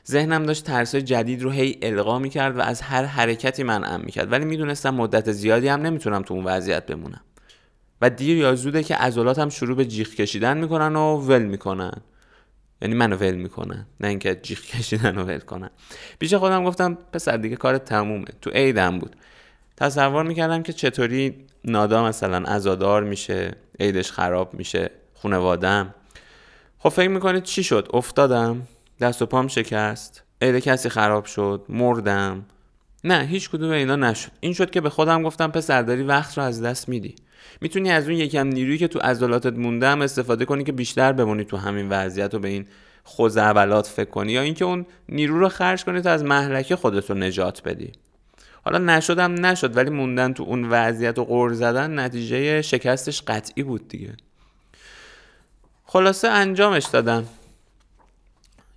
ذهنم 0.08 0.46
داشت 0.46 0.64
ترس 0.64 0.96
جدید 0.96 1.42
رو 1.42 1.50
هی 1.50 1.78
القا 1.82 2.18
می‌کرد 2.18 2.58
و 2.58 2.60
از 2.60 2.82
هر 2.82 3.04
حرکتی 3.04 3.62
منعم 3.62 4.00
می‌کرد. 4.00 4.32
ولی 4.32 4.44
می‌دونستم 4.44 4.94
مدت 4.94 5.32
زیادی 5.32 5.68
هم 5.68 5.82
نمی‌تونم 5.82 6.22
تو 6.22 6.34
اون 6.34 6.44
وضعیت 6.44 6.86
بمونم. 6.86 7.20
و 8.00 8.10
دیر 8.10 8.36
یا 8.36 8.54
زوده 8.54 8.82
که 8.82 8.96
عضلاتم 8.96 9.48
شروع 9.48 9.76
به 9.76 9.84
جیغ 9.84 10.08
کشیدن 10.08 10.58
می‌کنن 10.58 10.96
و 10.96 11.16
ول 11.16 11.42
می‌کنن. 11.42 12.00
یعنی 12.82 12.94
منو 12.94 13.16
ول 13.16 13.34
می‌کنن. 13.34 13.86
نه 14.00 14.08
اینکه 14.08 14.34
جیغ 14.42 14.60
کشیدن 14.72 15.18
و 15.18 15.24
ول 15.24 15.38
کنن. 15.38 15.70
پیش 16.18 16.34
خودم 16.34 16.64
گفتم 16.64 16.98
پسر 17.12 17.36
دیگه 17.36 17.56
کار 17.56 17.78
تمومه. 17.78 18.24
تو 18.42 18.50
عیدم 18.50 18.98
بود. 18.98 19.16
تصور 19.76 20.22
می‌کردم 20.22 20.62
که 20.62 20.72
چطوری 20.72 21.46
نادا 21.64 22.04
مثلا 22.04 22.44
ازادار 22.46 23.04
میشه 23.04 23.56
عیدش 23.80 24.12
خراب 24.12 24.54
میشه 24.54 24.90
خونوادم 25.14 25.94
خب 26.78 26.88
فکر 26.88 27.08
می‌کنید 27.08 27.42
چی 27.42 27.62
شد؟ 27.62 27.88
افتادم. 27.92 28.62
دست 29.00 29.22
و 29.22 29.26
پام 29.26 29.48
شکست. 29.48 30.22
عید 30.42 30.56
کسی 30.58 30.88
خراب 30.88 31.24
شد. 31.24 31.64
مردم. 31.68 32.44
نه 33.04 33.26
هیچ 33.26 33.50
کدوم 33.50 33.70
اینا 33.70 33.96
نشد. 33.96 34.30
این 34.40 34.52
شد 34.52 34.70
که 34.70 34.80
به 34.80 34.90
خودم 34.90 35.22
گفتم 35.22 35.50
پسر 35.50 35.82
داری 35.82 36.02
وقت 36.02 36.38
رو 36.38 36.44
از 36.44 36.62
دست 36.62 36.88
میدی. 36.88 37.14
می‌تونی 37.60 37.90
از 37.90 38.08
اون 38.08 38.16
یکم 38.16 38.46
نیرویی 38.46 38.78
که 38.78 38.88
تو 38.88 38.98
عضلاتت 38.98 39.52
مونده 39.52 39.88
هم 39.88 40.02
استفاده 40.02 40.44
کنی 40.44 40.64
که 40.64 40.72
بیشتر 40.72 41.12
بمونی 41.12 41.44
تو 41.44 41.56
همین 41.56 41.88
وضعیت 41.88 42.34
و 42.34 42.38
به 42.38 42.48
این 42.48 42.66
خوزعبلات 43.04 43.86
فکر 43.86 44.10
کنی 44.10 44.32
یا 44.32 44.40
اینکه 44.40 44.64
اون 44.64 44.86
نیرو 45.08 45.38
رو 45.38 45.48
خرج 45.48 45.84
کنی 45.84 46.00
تا 46.00 46.10
از 46.10 46.24
محلکه 46.24 46.76
خودت 46.76 47.10
رو 47.10 47.16
نجات 47.16 47.62
بدی. 47.62 47.92
حالا 48.64 48.78
نشدم 48.78 49.46
نشد 49.46 49.76
ولی 49.76 49.90
موندن 49.90 50.32
تو 50.32 50.42
اون 50.42 50.68
وضعیت 50.70 51.18
و 51.18 51.24
غور 51.24 51.52
زدن 51.52 51.98
نتیجه 51.98 52.62
شکستش 52.62 53.22
قطعی 53.22 53.62
بود 53.62 53.88
دیگه. 53.88 54.12
خلاصه 55.84 56.28
انجامش 56.28 56.84
دادم. 56.84 57.24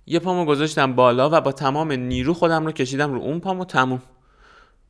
یه 0.06 0.18
پامو 0.18 0.44
گذاشتم 0.44 0.92
بالا 0.92 1.30
و 1.32 1.40
با 1.40 1.52
تمام 1.52 1.92
نیرو 1.92 2.34
خودم 2.34 2.66
رو 2.66 2.72
کشیدم 2.72 3.12
رو 3.14 3.20
اون 3.20 3.40
پامو 3.40 3.64
تموم. 3.64 4.02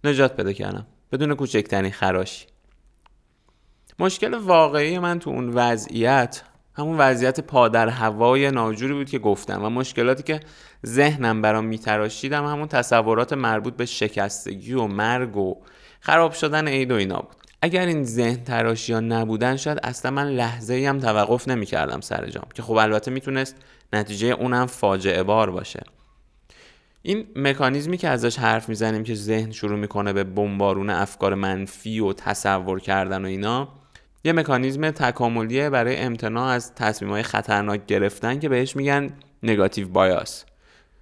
نجات 0.04 0.36
پیدا 0.36 0.52
کردم. 0.52 0.86
بدون 1.12 1.34
کوچکترین 1.34 1.92
خراشی. 1.92 2.46
مشکل 3.98 4.34
واقعی 4.34 4.98
من 4.98 5.18
تو 5.18 5.30
اون 5.30 5.48
وضعیت 5.48 6.42
همون 6.76 6.98
وضعیت 6.98 7.40
پادر 7.40 7.88
هوای 7.88 8.50
ناجوری 8.50 8.94
بود 8.94 9.10
که 9.10 9.18
گفتم 9.18 9.64
و 9.64 9.68
مشکلاتی 9.68 10.22
که 10.22 10.40
ذهنم 10.86 11.42
برام 11.42 11.64
میتراشیدم 11.64 12.46
همون 12.46 12.68
تصورات 12.68 13.32
مربوط 13.32 13.76
به 13.76 13.86
شکستگی 13.86 14.72
و 14.72 14.86
مرگ 14.86 15.36
و 15.36 15.56
خراب 16.00 16.32
شدن 16.32 16.68
عید 16.68 16.92
و 16.92 16.94
اینا 16.94 17.18
بود. 17.18 17.36
اگر 17.62 17.86
این 17.86 18.04
ذهن 18.04 18.44
تراشی 18.44 18.92
ها 18.92 19.00
نبودن 19.00 19.56
شاید 19.56 19.80
اصلا 19.82 20.10
من 20.10 20.28
لحظه 20.28 20.86
هم 20.88 20.98
توقف 20.98 21.48
نمی‌کردم 21.48 22.00
سر 22.00 22.26
جام 22.26 22.46
که 22.54 22.62
خب 22.62 22.72
البته 22.72 23.10
می‌تونست 23.10 23.56
نتیجه 23.92 24.26
اونم 24.26 24.66
فاجعه 24.66 25.22
بار 25.22 25.50
باشه. 25.50 25.82
این 27.02 27.26
مکانیزمی 27.36 27.96
که 27.96 28.08
ازش 28.08 28.38
حرف 28.38 28.68
می‌زنیم 28.68 29.04
که 29.04 29.14
ذهن 29.14 29.50
شروع 29.50 29.78
می‌کنه 29.78 30.12
به 30.12 30.24
بمبارون 30.24 30.90
افکار 30.90 31.34
منفی 31.34 32.00
و 32.00 32.12
تصور 32.12 32.80
کردن 32.80 33.24
و 33.24 33.28
اینا 33.28 33.68
یه 34.24 34.32
مکانیزم 34.32 34.90
تکاملیه 34.90 35.70
برای 35.70 35.96
امتناع 35.96 36.48
از 36.48 36.72
های 37.02 37.22
خطرناک 37.22 37.86
گرفتن 37.86 38.38
که 38.38 38.48
بهش 38.48 38.76
میگن 38.76 39.10
نگاتیو 39.42 39.88
بایاس. 39.88 40.44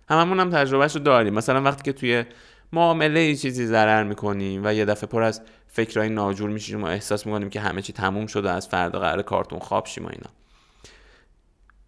هممون 0.09 0.41
هم 0.41 0.51
تجربهش 0.51 0.95
رو 0.97 1.03
داریم. 1.03 1.35
مثلا 1.35 1.63
وقتی 1.63 1.83
که 1.83 1.93
توی 1.93 2.25
معامله 2.73 3.21
ای 3.21 3.37
چیزی 3.37 3.67
ضرر 3.67 4.03
می‌کنیم 4.03 4.61
و 4.65 4.75
یه 4.75 4.85
دفعه 4.85 5.07
پر 5.07 5.23
از 5.23 5.43
فکرهای 5.67 6.09
ناجور 6.09 6.51
میشیم 6.51 6.83
و 6.83 6.87
احساس 6.87 7.27
می‌کنیم 7.27 7.51
که 7.51 7.61
همه 7.61 7.83
چی 7.83 7.93
تموم 7.93 8.27
شده 8.27 8.51
از 8.51 8.69
فردا 8.69 9.01
قرار 9.01 9.23
کارتون 9.23 9.59
خواب 9.59 9.87
شیم 9.87 10.05
و 10.05 10.09
اینا. 10.09 10.31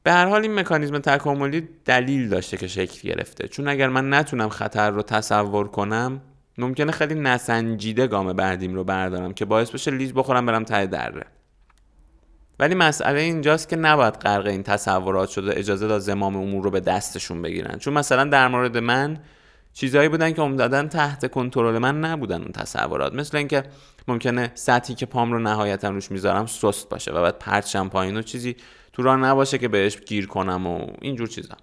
به 0.03 0.13
هر 0.13 0.27
حال 0.27 0.43
این 0.43 0.55
مکانیزم 0.55 0.99
تکاملی 0.99 1.69
دلیل 1.85 2.29
داشته 2.29 2.57
که 2.57 2.67
شکل 2.69 3.09
گرفته. 3.09 3.49
چون 3.49 3.69
اگر 3.69 3.89
من 3.89 4.15
نتونم 4.15 4.49
خطر 4.49 4.91
رو 4.91 5.03
تصور 5.03 5.69
کنم 5.69 6.21
ممکنه 6.59 6.93
خیلی 6.93 7.15
نسنجیده 7.15 8.07
گام 8.07 8.33
بعدیم 8.33 8.75
رو 8.75 8.85
بردارم 8.85 9.35
که 9.35 9.45
باعث 9.45 9.71
بشه 9.71 9.91
لیز 9.91 10.13
بخورم 10.13 10.47
برم 10.47 10.65
ته 10.65 10.87
دره. 10.87 11.27
ولی 12.59 12.75
مسئله 12.75 13.21
اینجاست 13.21 13.69
که 13.69 13.77
نباید 13.77 14.15
غرق 14.15 14.47
این 14.47 14.63
تصورات 14.63 15.29
شده 15.29 15.59
اجازه 15.59 15.87
داد 15.87 16.01
زمام 16.01 16.37
امور 16.37 16.65
رو 16.65 16.71
به 16.71 16.81
دستشون 16.81 17.43
بگیرن. 17.43 17.79
چون 17.79 17.95
مثلا 17.95 18.25
در 18.25 18.49
مورد 18.49 18.79
من 18.79 19.19
چیزهایی 19.73 20.09
بودن 20.09 20.33
که 20.33 20.43
عمدتا 20.43 20.89
تحت 20.89 21.31
کنترل 21.31 21.79
من 21.79 22.01
نبودن 22.01 22.43
اون 22.43 22.53
تصورات. 22.53 23.15
مثل 23.15 23.37
اینکه 23.37 23.63
ممکنه 24.09 24.51
سطحی 24.55 24.95
که 24.95 25.07
پام 25.07 25.33
رو 25.33 25.39
نهایتا 25.39 25.89
روش 25.89 26.11
می‌ذارم 26.11 26.47
سست 26.47 26.89
باشه 26.89 27.13
و 27.13 27.23
بعد 27.23 27.39
پرچم 27.39 27.89
پایین 27.89 28.17
و 28.17 28.23
چیزی 28.23 28.57
تو 28.93 29.03
راه 29.03 29.17
نباشه 29.17 29.59
که 29.59 29.69
بهش 29.69 29.97
گیر 29.97 30.27
کنم 30.27 30.67
و 30.67 30.87
اینجور 31.01 31.27
چیزا. 31.29 31.55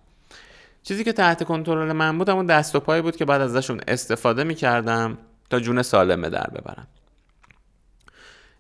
چیزی 0.84 1.04
که 1.04 1.14
تحت 1.14 1.44
کنترل 1.44 1.92
من 1.92 2.18
بود 2.18 2.30
اون 2.30 2.46
دست 2.46 2.76
و 2.76 2.80
پایی 2.80 3.02
بود 3.02 3.16
که 3.16 3.26
بعد 3.26 3.42
ازشون 3.42 3.82
استفاده 3.88 4.44
می‌کردم 4.44 5.18
تا 5.50 5.60
جون 5.60 5.82
سالم 5.82 6.22
به 6.22 6.30
در 6.30 6.48
ببرم. 6.48 6.88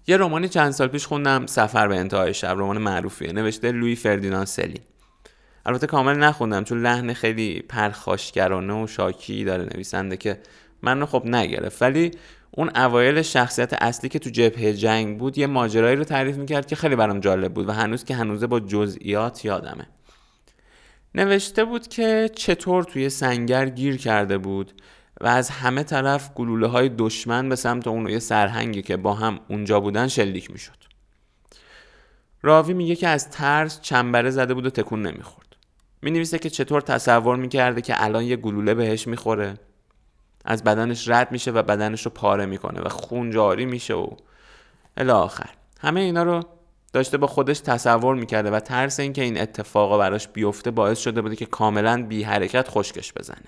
یه 0.07 0.17
رومانی 0.17 0.49
چند 0.49 0.71
سال 0.71 0.87
پیش 0.87 1.05
خوندم 1.05 1.45
سفر 1.45 1.87
به 1.87 1.95
انتهای 1.95 2.33
شب 2.33 2.55
رمان 2.59 2.77
معروفیه 2.77 3.31
نوشته 3.31 3.71
لوی 3.71 3.95
فردیناند 3.95 4.47
سلی. 4.47 4.81
البته 5.65 5.87
کامل 5.87 6.15
نخوندم 6.15 6.63
چون 6.63 6.81
لحن 6.81 7.13
خیلی 7.13 7.61
پرخاشگرانه 7.61 8.83
و 8.83 8.87
شاکی 8.87 9.43
داره 9.43 9.63
نویسنده 9.63 10.17
که 10.17 10.39
من 10.81 11.05
خب 11.05 11.25
نگرفت. 11.25 11.81
ولی 11.81 12.11
اون 12.51 12.71
اوایل 12.75 13.21
شخصیت 13.21 13.73
اصلی 13.73 14.09
که 14.09 14.19
تو 14.19 14.29
جبهه 14.29 14.73
جنگ 14.73 15.19
بود 15.19 15.37
یه 15.37 15.47
ماجرایی 15.47 15.95
رو 15.95 16.03
تعریف 16.03 16.35
می‌کرد 16.35 16.67
که 16.67 16.75
خیلی 16.75 16.95
برام 16.95 17.19
جالب 17.19 17.53
بود 17.53 17.69
و 17.69 17.71
هنوز 17.71 18.03
که 18.03 18.15
هنوزه 18.15 18.47
با 18.47 18.59
جزئیات 18.59 19.45
یادمه. 19.45 19.87
نوشته 21.15 21.65
بود 21.65 21.87
که 21.87 22.29
چطور 22.35 22.83
توی 22.83 23.09
سنگر 23.09 23.69
گیر 23.69 23.97
کرده 23.97 24.37
بود 24.37 24.81
و 25.21 25.27
از 25.27 25.49
همه 25.49 25.83
طرف 25.83 26.33
گلوله 26.33 26.67
های 26.67 26.89
دشمن 26.89 27.49
به 27.49 27.55
سمت 27.55 27.87
اون 27.87 28.09
یه 28.09 28.19
سرهنگی 28.19 28.81
که 28.81 28.97
با 28.97 29.13
هم 29.13 29.39
اونجا 29.47 29.79
بودن 29.79 30.07
شلیک 30.07 30.51
می‌شد. 30.51 30.77
راوی 32.41 32.73
میگه 32.73 32.95
که 32.95 33.07
از 33.07 33.29
ترس 33.29 33.81
چنبره 33.81 34.29
زده 34.29 34.53
بود 34.53 34.65
و 34.65 34.69
تکون 34.69 35.01
نمی‌خورد. 35.01 35.55
می 36.01 36.11
نویسه 36.11 36.39
که 36.39 36.49
چطور 36.49 36.81
تصور 36.81 37.35
می‌کرده 37.35 37.81
که 37.81 38.03
الان 38.03 38.23
یه 38.23 38.35
گلوله 38.35 38.73
بهش 38.73 39.07
می‌خوره. 39.07 39.53
از 40.45 40.63
بدنش 40.63 41.09
رد 41.09 41.31
میشه 41.31 41.51
و 41.51 41.63
بدنش 41.63 42.05
رو 42.05 42.11
پاره 42.11 42.45
می‌کنه 42.45 42.81
و 42.81 42.89
خون 42.89 43.31
جاری 43.31 43.65
میشه 43.65 43.93
و 43.93 44.07
الاخر 44.97 45.49
همه 45.81 45.99
اینا 45.99 46.23
رو 46.23 46.43
داشته 46.93 47.17
با 47.17 47.27
خودش 47.27 47.59
تصور 47.59 48.15
می‌کرده 48.15 48.51
و 48.51 48.59
ترس 48.59 48.99
اینکه 48.99 49.21
این 49.21 49.41
اتفاقا 49.41 49.97
براش 49.97 50.27
بیفته 50.27 50.71
باعث 50.71 50.99
شده 50.99 51.21
بوده 51.21 51.35
که 51.35 51.45
کاملا 51.45 52.05
بی 52.05 52.23
حرکت 52.23 52.67
خشکش 52.69 53.13
بزنه. 53.13 53.47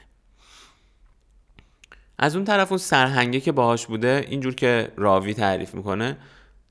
از 2.19 2.35
اون 2.35 2.45
طرف 2.45 2.71
اون 2.71 2.77
سرهنگه 2.77 3.39
که 3.39 3.51
باهاش 3.51 3.85
بوده 3.85 4.25
اینجور 4.29 4.55
که 4.55 4.91
راوی 4.97 5.33
تعریف 5.33 5.75
می‌کنه 5.75 6.17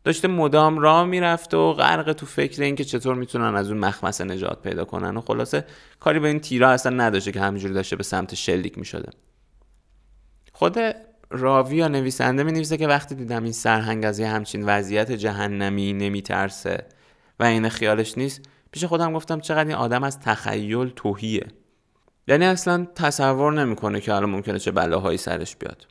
داشته 0.05 0.29
مدام 0.29 0.79
راه 0.79 1.05
می‌رفته 1.05 1.57
و 1.57 1.73
غرق 1.73 2.13
تو 2.13 2.27
فکر 2.27 2.63
اینکه 2.63 2.85
چطور 2.85 3.15
می‌تونن 3.15 3.55
از 3.55 3.71
اون 3.71 3.79
مخمسه 3.79 4.25
نجات 4.25 4.63
پیدا 4.63 4.85
کنن. 4.85 5.17
و 5.17 5.21
خلاصه 5.21 5.65
کاری 6.01 6.19
به 6.19 6.29
این 6.29 6.41
تیرا 6.41 6.71
اصلا 6.71 6.97
نداشته 6.97 7.33
که 7.33 7.41
همینجوری 7.41 7.75
داشته 7.75 7.97
به 7.97 8.03
سمت 8.03 8.35
شلیک 8.35 8.79
می‌شده. 8.79 9.11
خود 10.53 10.79
راوی 11.33 11.77
یا 11.77 11.89
نویسنده 11.89 12.43
می 12.43 12.53
نویسه 12.53 12.77
که 12.77 12.89
وقتی 12.89 13.15
دیدم 13.15 13.43
این 13.43 13.53
سرهنگ 13.53 14.05
از 14.05 14.19
یه 14.19 14.29
همچین 14.29 14.63
وضعیت 14.67 15.13
جهنمی 15.13 15.93
نمیترسه 15.93 16.87
و 17.41 17.45
این 17.45 17.69
خیالش 17.69 18.19
نیست 18.19 18.43
پیش 18.71 18.85
خودم 18.85 19.13
گفتم 19.13 19.41
چقدر 19.41 19.69
این 19.69 19.77
آدم 19.77 20.05
از 20.05 20.21
تخیل 20.21 20.89
توهیه. 20.97 21.47
یعنی 22.29 22.45
اصلا 22.45 22.87
تصور 22.95 23.53
نمی‌کنه 23.53 24.01
که 24.01 24.15
الان 24.15 24.31
ممکنه 24.31 24.59
چه 24.59 24.71
بلاهایی 24.71 25.19
سرش 25.19 25.57
بیاد. 25.57 25.87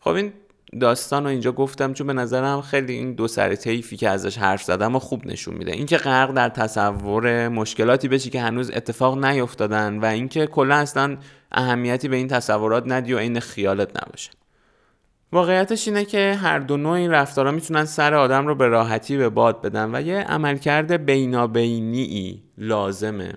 خب 0.00 0.10
این 0.10 0.32
داستان 0.80 1.24
رو 1.24 1.30
اینجا 1.30 1.52
گفتم 1.52 1.92
چون 1.92 2.06
به 2.06 2.12
نظرم 2.12 2.60
خیلی 2.60 2.92
این 2.92 3.14
دو 3.14 3.28
سر 3.28 3.54
طیفی 3.54 3.96
که 3.96 4.08
ازش 4.08 4.38
حرف 4.38 4.62
زدم 4.62 4.96
و 4.96 4.98
خوب 4.98 5.26
نشون 5.26 5.54
میده. 5.54 5.72
اینکه 5.72 5.96
غرق 5.96 6.32
در 6.32 6.48
تصور 6.48 7.48
مشکلاتی 7.48 8.08
بشی 8.08 8.30
که 8.30 8.40
هنوز 8.40 8.70
اتفاق 8.70 9.24
نیفتادن 9.24 9.98
و 9.98 10.04
اینکه 10.04 10.46
کلا 10.46 10.74
اصلا 10.74 11.16
اهمیتی 11.52 12.08
به 12.08 12.16
این 12.16 12.28
تصورات 12.28 12.84
ندی 12.86 13.14
و 13.14 13.16
این 13.16 13.40
خیالت 13.40 14.02
نباشه. 14.02 14.30
واقعیتش 15.32 15.88
اینه 15.88 16.04
که 16.04 16.34
هر 16.34 16.58
دو 16.58 16.76
نوع 16.76 16.92
این 16.92 17.10
رفتارها 17.10 17.52
می‌تونن 17.52 17.84
سر 17.84 18.14
آدم 18.14 18.46
رو 18.46 18.54
به 18.54 18.66
راحتی 18.66 19.16
به 19.16 19.28
باد 19.28 19.62
بدن 19.62 19.94
و 19.94 20.00
یه 20.00 20.16
عملکرد 20.16 21.06
بینابینی 21.06 22.42
لازمه 22.58 23.34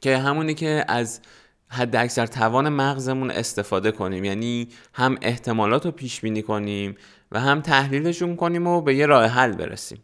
که 0.00 0.18
همونی 0.18 0.54
که 0.54 0.84
از 0.88 1.20
حد 1.68 1.96
اکثر 1.96 2.26
توان 2.26 2.68
مغزمون 2.68 3.30
استفاده 3.30 3.92
کنیم. 3.92 4.24
یعنی 4.24 4.68
هم 4.94 5.18
احتمالات 5.22 5.86
رو 5.86 5.92
پیش 5.92 6.20
بینی 6.20 6.42
کنیم 6.42 6.96
و 7.32 7.40
هم 7.40 7.60
تحلیلشون 7.60 8.36
کنیم 8.36 8.66
و 8.66 8.80
به 8.80 8.94
یه 8.94 9.06
راه 9.06 9.26
حل 9.26 9.52
برسیم. 9.52 9.98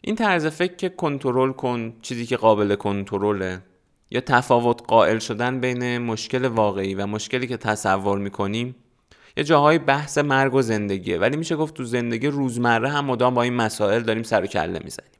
این 0.00 0.16
طرز 0.16 0.46
فکر 0.46 0.76
که 0.76 0.88
کنترل 0.88 1.52
کن 1.52 1.92
چیزی 2.02 2.26
که 2.26 2.36
قابل 2.36 2.74
کنترله 2.74 3.62
یا 4.10 4.20
تفاوت 4.20 4.82
قائل 4.88 5.18
شدن 5.18 5.60
بین 5.60 5.98
مشکل 5.98 6.44
واقعی 6.44 6.94
و 6.94 7.06
مشکلی 7.06 7.46
که 7.46 7.56
تصور 7.56 8.18
می‌کنیم 8.18 8.76
یه 9.36 9.44
جاهای 9.44 9.78
بحث 9.78 10.18
مرگ 10.18 10.54
و 10.54 10.62
زندگیه. 10.62 11.18
ولی 11.18 11.36
میشه 11.36 11.56
گفت 11.56 11.74
تو 11.74 11.84
زندگی 11.84 12.26
روزمره 12.26 12.88
هم 12.88 13.04
مدام 13.04 13.34
با 13.34 13.42
این 13.42 13.54
مسائل 13.54 14.02
داریم 14.02 14.22
سر 14.22 14.44
و 14.44 14.46
کله 14.46 14.80
می‌زنیم. 14.84 15.10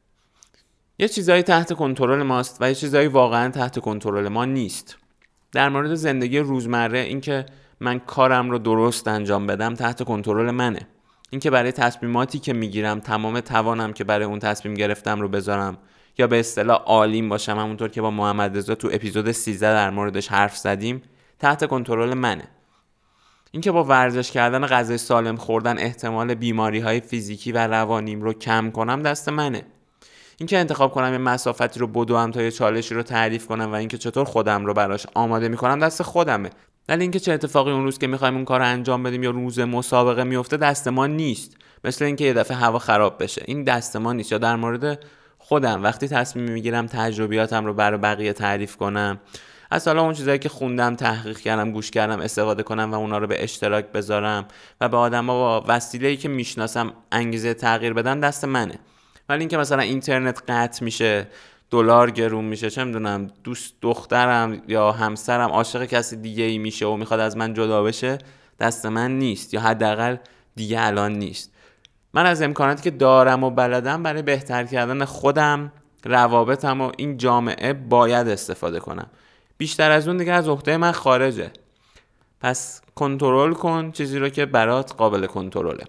یه 0.99 1.09
چیزایی 1.09 1.42
تحت 1.42 1.73
کنترل 1.73 2.23
ماست 2.23 2.56
و 2.61 2.68
یه 2.68 2.75
چیزایی 2.75 3.09
واقعا 3.09 3.50
تحت 3.50 3.78
کنترل 3.78 4.28
ما 4.28 4.44
نیست. 4.44 4.97
در 5.52 5.68
مورد 5.68 5.94
زندگی 5.94 6.38
روزمره 6.38 6.99
اینکه 6.99 7.47
من 7.80 7.99
کارم 7.99 8.50
رو 8.50 8.59
درست 8.59 9.09
انجام 9.09 9.47
بدم 9.47 9.75
تحت 9.75 10.02
کنترل 10.02 10.50
منه. 10.50 10.87
اینکه 11.30 11.50
برای 11.50 11.73
تصمیماتی 11.73 12.38
که 12.38 12.52
می‌گیرم 12.52 13.00
تمام 13.00 13.40
توانم 13.40 13.92
که 13.92 14.04
برای 14.04 14.25
اون 14.25 14.38
تصمیم 14.38 14.75
گرفتم 14.75 15.21
رو 15.21 15.28
بذارم 15.28 15.78
یا 16.18 16.26
به 16.26 16.40
اصطلاح 16.40 16.83
عالیم 16.83 17.28
باشم 17.28 17.59
همونطور 17.59 17.88
که 17.88 18.02
با 18.02 18.11
محمد 18.11 18.56
رضا 18.56 18.75
تو 18.75 18.88
اپیزود 18.92 19.33
13 19.33 19.66
در 19.66 19.90
موردش 19.90 20.28
حرف 20.28 20.56
زدیم 20.56 21.02
تحت 21.38 21.66
کنترل 21.66 22.14
منه. 22.14 22.49
اینکه 23.54 23.73
با 23.73 23.84
ورزش 23.84 24.30
کردن 24.30 24.66
غذای 24.66 24.99
سالم 24.99 25.37
خوردن 25.37 25.78
احتمال 25.78 26.34
بیماری 26.34 26.80
های 26.80 27.00
فیزیکی 27.00 27.52
و 27.52 27.66
روانیم 27.66 28.23
رو 28.23 28.32
کم 28.32 28.70
کنم 28.70 29.02
دست 29.02 29.28
منه. 29.28 29.62
اینکه 30.38 30.58
انتخاب 30.58 30.92
کنم 30.92 31.12
یه 31.12 31.18
مسافتی 31.18 31.80
رو 31.80 31.87
بدوم 31.87 32.30
تا 32.30 32.42
یه 32.42 32.50
چالشی 32.50 32.94
رو 32.94 33.02
تعریف 33.02 33.46
کنم 33.46 33.73
و 33.73 33.75
اینکه 33.75 33.99
چطور 33.99 34.25
خودم 34.25 34.66
رو 34.66 34.75
براش 34.75 35.06
آماده 35.14 35.49
می‌کنم 35.49 35.78
دست 35.78 36.02
خودمه. 36.02 36.50
ولی 36.88 37.02
اینکه 37.02 37.20
چه 37.20 37.32
اتفاقی 37.32 37.73
اون 37.73 37.84
روز 37.84 37.99
که 37.99 38.06
می‌خوایم 38.06 38.34
اون 38.34 38.44
کار 38.44 38.61
رو 38.61 38.66
انجام 38.66 39.02
بدیم 39.02 39.23
یا 39.23 39.30
روز 39.30 39.58
مسابقه 39.58 40.25
میفته 40.25 40.56
دست 40.56 40.88
ما 40.88 41.06
نیست. 41.06 41.56
مثل 41.84 42.04
اینکه 42.04 42.25
یه 42.25 42.32
دفعه 42.32 42.56
هوا 42.56 42.78
خراب 42.78 43.23
بشه. 43.23 43.42
این 43.46 43.64
دست 43.64 43.96
ما 43.96 44.12
نیست. 44.12 44.32
یا 44.32 44.38
در 44.38 44.56
مورد 44.56 45.04
خودم. 45.38 45.82
وقتی 45.82 46.08
تصمیم 46.08 46.50
می‌گیرم 46.50 46.87
تجربیاتم 46.87 47.64
رو 47.64 47.75
برای 47.75 47.99
بقیه 47.99 48.32
تعریف 48.32 48.76
کنم 48.76 49.20
از 49.74 49.88
حالا 49.88 50.02
اون 50.02 50.14
چیزایی 50.14 50.38
که 50.38 50.48
خوندم 50.48 50.94
تحقیق 50.94 51.38
کردم 51.38 51.70
گوش 51.70 51.90
کردم 51.90 52.20
استفاده 52.20 52.62
کنم 52.62 52.92
و 52.92 52.94
اونا 52.94 53.18
رو 53.18 53.26
به 53.26 53.44
اشتراک 53.44 53.86
بذارم 53.86 54.46
و 54.80 54.88
به 54.88 54.96
آدما 54.96 55.32
با 55.32 55.64
وسیله‌ای 55.68 56.16
که 56.16 56.28
می‌شناسم 56.28 56.92
انگیزه 57.12 57.54
تغییر 57.54 57.92
بدن 57.92 58.20
دست 58.20 58.44
منه. 58.44 58.78
ولی 59.28 59.40
اینکه 59.40 59.56
مثلا 59.56 59.82
اینترنت 59.82 60.42
قطع 60.48 60.84
میشه 60.84 61.26
دلار 61.70 62.10
گرون 62.10 62.44
میشه 62.44 62.70
چه 62.70 62.84
می‌دونم 62.84 63.30
دوست 63.44 63.74
دخترم 63.82 64.62
یا 64.68 64.92
همسرم 64.92 65.50
عاشق 65.50 65.84
کسی 65.84 66.16
دیگه 66.16 66.44
ای 66.44 66.58
میشه 66.58 66.86
و 66.86 66.96
می‌خواد 66.96 67.20
از 67.20 67.36
من 67.36 67.54
جدا 67.54 67.82
بشه 67.82 68.18
دست 68.60 68.86
من 68.86 69.18
نیست 69.18 69.54
یا 69.54 69.60
حداقل 69.60 70.16
دیگه 70.56 70.80
الان 70.80 71.12
نیست. 71.12 71.52
من 72.12 72.26
از 72.26 72.42
امکاناتی 72.42 72.82
که 72.82 72.90
دارم 72.90 73.44
و 73.44 73.50
بلدم 73.50 74.02
برای 74.02 74.22
بهتر 74.22 74.64
کردن 74.64 75.04
خودم 75.04 75.72
روابطم 76.04 76.80
و 76.80 76.92
این 76.96 77.16
جامعه 77.16 77.72
باید 77.72 78.28
استفاده 78.28 78.80
کنم. 78.80 79.06
بیشتر 79.58 79.90
از 79.90 80.08
اون 80.08 80.16
دیگه 80.16 80.32
از 80.32 80.49
عهده 80.49 80.76
من 80.76 80.92
خارجه. 80.92 81.50
پس 82.40 82.80
کنترل 82.94 83.52
کن 83.52 83.90
چیزی 83.90 84.18
رو 84.18 84.28
که 84.28 84.46
برات 84.46 84.92
قابل 84.92 85.26
کنترله. 85.26 85.84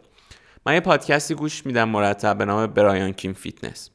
من 0.66 0.74
یه 0.74 0.80
پادکستی 0.80 1.36
گوش 1.36 1.66
میدم 1.66 1.90
مرتب 1.90 2.38
به 2.38 2.46
نام 2.46 2.68
Brian 2.68 3.14
Keane 3.14 3.34
Fitness. 3.34 3.90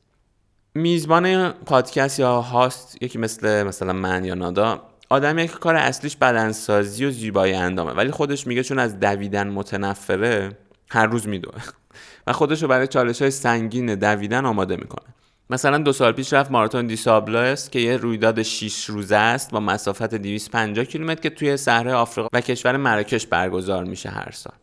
میزبان 0.75 1.53
پادکست 1.53 2.19
یا 2.19 2.41
host 2.41 3.03
یکی 3.03 3.19
مثل 3.19 3.63
مثلا 3.63 3.93
من 3.93 4.25
یا 4.25 4.35
نادا 4.35 4.83
آدمی 5.11 5.49
که 5.49 5.55
کار 5.55 5.75
اصلیش 5.75 6.17
بدنسازی 6.17 7.05
و 7.05 7.11
زیبایی 7.11 7.55
اندامه. 7.55 7.93
ولی 7.93 8.11
خودش 8.11 8.47
میگه 8.47 8.63
چون 8.63 8.79
از 8.79 9.01
دویدن 9.01 9.49
متنفره 9.49 10.59
هر 10.91 11.07
روز 11.07 11.29
میدوه. 11.29 11.63
و 12.27 12.33
خودش 12.33 12.63
رو 12.63 12.69
برای 12.69 12.87
چالش 12.87 13.23
های 13.23 13.31
سنگین 13.31 13.95
دویدن 13.95 14.47
آماده 14.47 14.77
می‌کنه. 14.77 15.15
مثلا 15.51 15.79
دو 15.79 15.93
سال 15.93 16.13
پیش 16.13 16.33
رفت 16.33 16.51
ماراتون 16.51 16.87
des 16.87 17.15
Sables 17.15 17.71
که 17.71 17.79
یه 17.79 17.97
رویداد 17.97 18.43
6 18.43 18.85
روزه 18.85 19.17
است 19.17 19.51
با 19.51 19.61
مسافت 19.61 20.15
250 20.15 20.85
کیلومتر 20.85 21.21
که 21.21 21.31
توی 21.31 21.57
صحرای 21.57 21.95
آفریقا 21.95 22.29
و 22.33 22.41
کشور 22.41 22.77
مراکش 22.77 23.27
برگزار 23.27 23.85
میشه 23.85 24.09
هر 24.09 24.31
سال. 24.31 24.55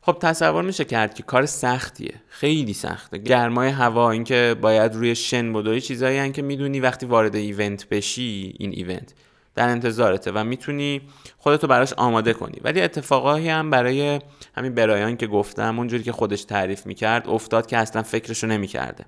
خب 0.00 0.16
تصور 0.20 0.62
میشه 0.62 0.84
کرد 0.84 1.14
که 1.14 1.22
کار 1.22 1.46
سختیه 1.46 2.14
خیلی 2.28 2.74
سخته. 2.74 3.18
گرمای 3.18 3.68
هوا 3.68 4.10
اینکه 4.10 4.56
باید 4.60 4.94
روی 4.94 5.14
شن 5.14 5.52
بدوی 5.52 5.80
چیزایی 5.80 6.18
هن 6.18 6.32
که 6.32 6.42
می‌دونی. 6.42 6.80
وقتی 6.80 7.06
وارد 7.06 7.36
ایونت 7.36 7.88
بشی 7.88 8.54
این 8.58 8.70
ایونت 8.72 9.14
در 9.54 9.68
انتظارته 9.68 10.32
و 10.32 10.44
می‌تونی 10.44 11.00
خودتو 11.38 11.66
براش 11.66 11.92
آماده 11.92 12.32
کنی. 12.32 12.60
ولی 12.64 12.80
اتفاقایی 12.80 13.48
هم 13.48 13.70
برای 13.70 14.20
همین 14.56 14.74
برایان 14.74 15.16
که 15.16 15.26
گفتم 15.26 15.78
اونجوری 15.78 16.02
که 16.02 16.12
خودش 16.12 16.44
تعریف 16.44 16.86
می‌کرد 16.86 17.28
افتاد 17.28 17.66
که 17.66 17.76
اصلا 17.76 18.02
فکرشو 18.02 18.46
نمی‌کرده. 18.46 19.04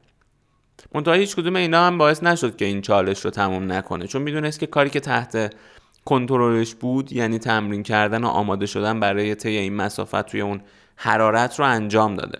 منتها 0.95 1.15
هیچ 1.15 1.37
کدوم 1.37 1.57
اینا 1.57 1.87
هم 1.87 1.99
باعث 1.99 2.23
نشد 2.23 2.57
که 2.57 2.65
این 2.65 2.81
چالش 2.81 3.25
رو 3.25 3.31
تموم 3.31 3.73
نکنه. 3.73 4.07
چون 4.07 4.23
می‌دونست 4.23 4.61
که 4.61 4.67
کاری 4.67 4.91
که 4.91 5.01
تحت 5.01 5.55
کنترلش 6.05 6.75
بود 6.75 7.13
یعنی 7.13 7.39
تمرین 7.39 7.83
کردن 7.83 8.25
و 8.25 8.27
آماده 8.27 8.67
شدن 8.67 9.01
برای 9.01 9.35
طی 9.35 9.57
این 9.57 9.75
مسافت 9.75 10.27
توی 10.27 10.41
اون 10.41 10.61
حرارت 10.97 11.59
رو 11.59 11.67
انجام 11.67 12.15
داده. 12.15 12.39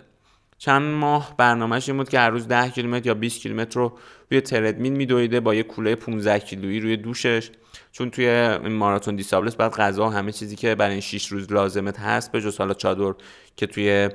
چند 0.59 0.83
ماه 0.83 1.35
برنامهش 1.37 1.89
این 1.89 1.99
بود 1.99 2.09
که 2.09 2.19
هر 2.19 2.31
روز 2.31 2.49
10 2.49 2.69
کیلومتر 2.69 3.07
یا 3.07 3.15
20 3.15 3.41
کیلومتر 3.41 3.81
رو 3.81 3.93
روی 4.31 4.41
تردمیل 4.41 4.93
میدویده 4.93 5.41
با 5.41 5.55
یه 5.55 5.63
کوله 5.63 5.95
15 5.95 6.39
کیلویی 6.39 6.81
روی 6.81 6.97
دوشش. 6.97 7.51
چون 7.93 8.11
توی 8.11 8.27
این 8.27 8.73
ماراتون 8.73 9.17
دیسابلس 9.17 9.57
بعد 9.57 9.73
غذا 9.73 10.07
و 10.07 10.13
همه 10.13 10.33
چیزی 10.33 10.57
که 10.57 10.75
برای 10.75 10.93
این 10.93 11.01
6 11.01 11.27
روز 11.27 11.53
لازمت 11.53 11.99
هست 11.99 12.33
به 12.33 12.41
جز 12.41 12.59
حالا 12.59 12.75
چادر 12.75 13.15
که 13.57 13.67
توی 13.67 14.09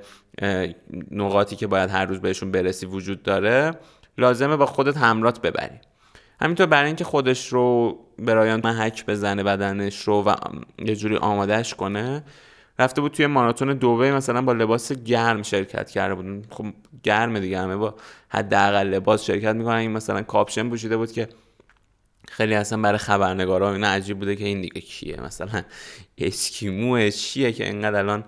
نقاطی 1.12 1.56
که 1.56 1.68
باید 1.68 1.90
هر 1.90 2.06
روز 2.06 2.20
بهشون 2.20 2.52
برسی 2.52 2.86
وجود 2.86 3.24
داره 3.24 3.72
لازمه 4.20 4.56
با 4.56 4.66
خودت 4.66 4.98
همرات 4.98 5.42
ببری. 5.42 5.80
همینطور 6.42 6.66
برای 6.66 6.88
اینکه 6.88 7.04
خودش 7.04 7.48
رو 7.48 7.98
برای 8.20 8.45
اون 8.45 8.62
محک 8.64 9.06
بزنه 9.06 9.44
بدنش 9.44 10.08
رو 10.08 10.24
و 10.24 10.36
یه 10.80 10.96
جوری 10.96 11.16
آمادهش 11.16 11.74
کنه 11.74 12.24
رفته 12.80 13.02
بود 13.02 13.12
توی 13.12 13.28
ماراتون 13.28 13.74
دوبه 13.74 14.12
مثلا 14.12 14.42
با 14.42 14.54
لباس 14.54 14.92
گرم 14.92 15.44
شرکت 15.44 15.90
کرده 15.90 16.16
بود. 16.16 16.48
خب 16.50 16.66
گرم 17.04 17.40
دیگه 17.40 17.60
همه 17.60 17.76
با 17.76 17.96
حداقل 18.30 18.88
لباس 18.88 19.24
شرکت 19.24 19.56
می‌کنن. 19.56 19.76
این 19.76 19.92
مثلا 19.92 20.22
کاپشن 20.22 20.70
پوشیده 20.70 20.98
بود 20.98 21.12
که 21.12 21.30
خیلی 22.28 22.56
اصلا 22.56 22.82
برای 22.82 22.98
خبرنگارا 22.98 23.74
اینا 23.74 23.88
عجیب 23.88 24.20
بوده 24.20 24.36
که 24.36 24.46
این 24.46 24.62
دیگه 24.62 24.82
کیه. 24.82 25.22
مثلا 25.22 25.62
اسکیمو 26.18 27.10
چیه 27.10 27.52
که 27.52 27.66
اینقدر 27.66 28.00
الان 28.00 28.24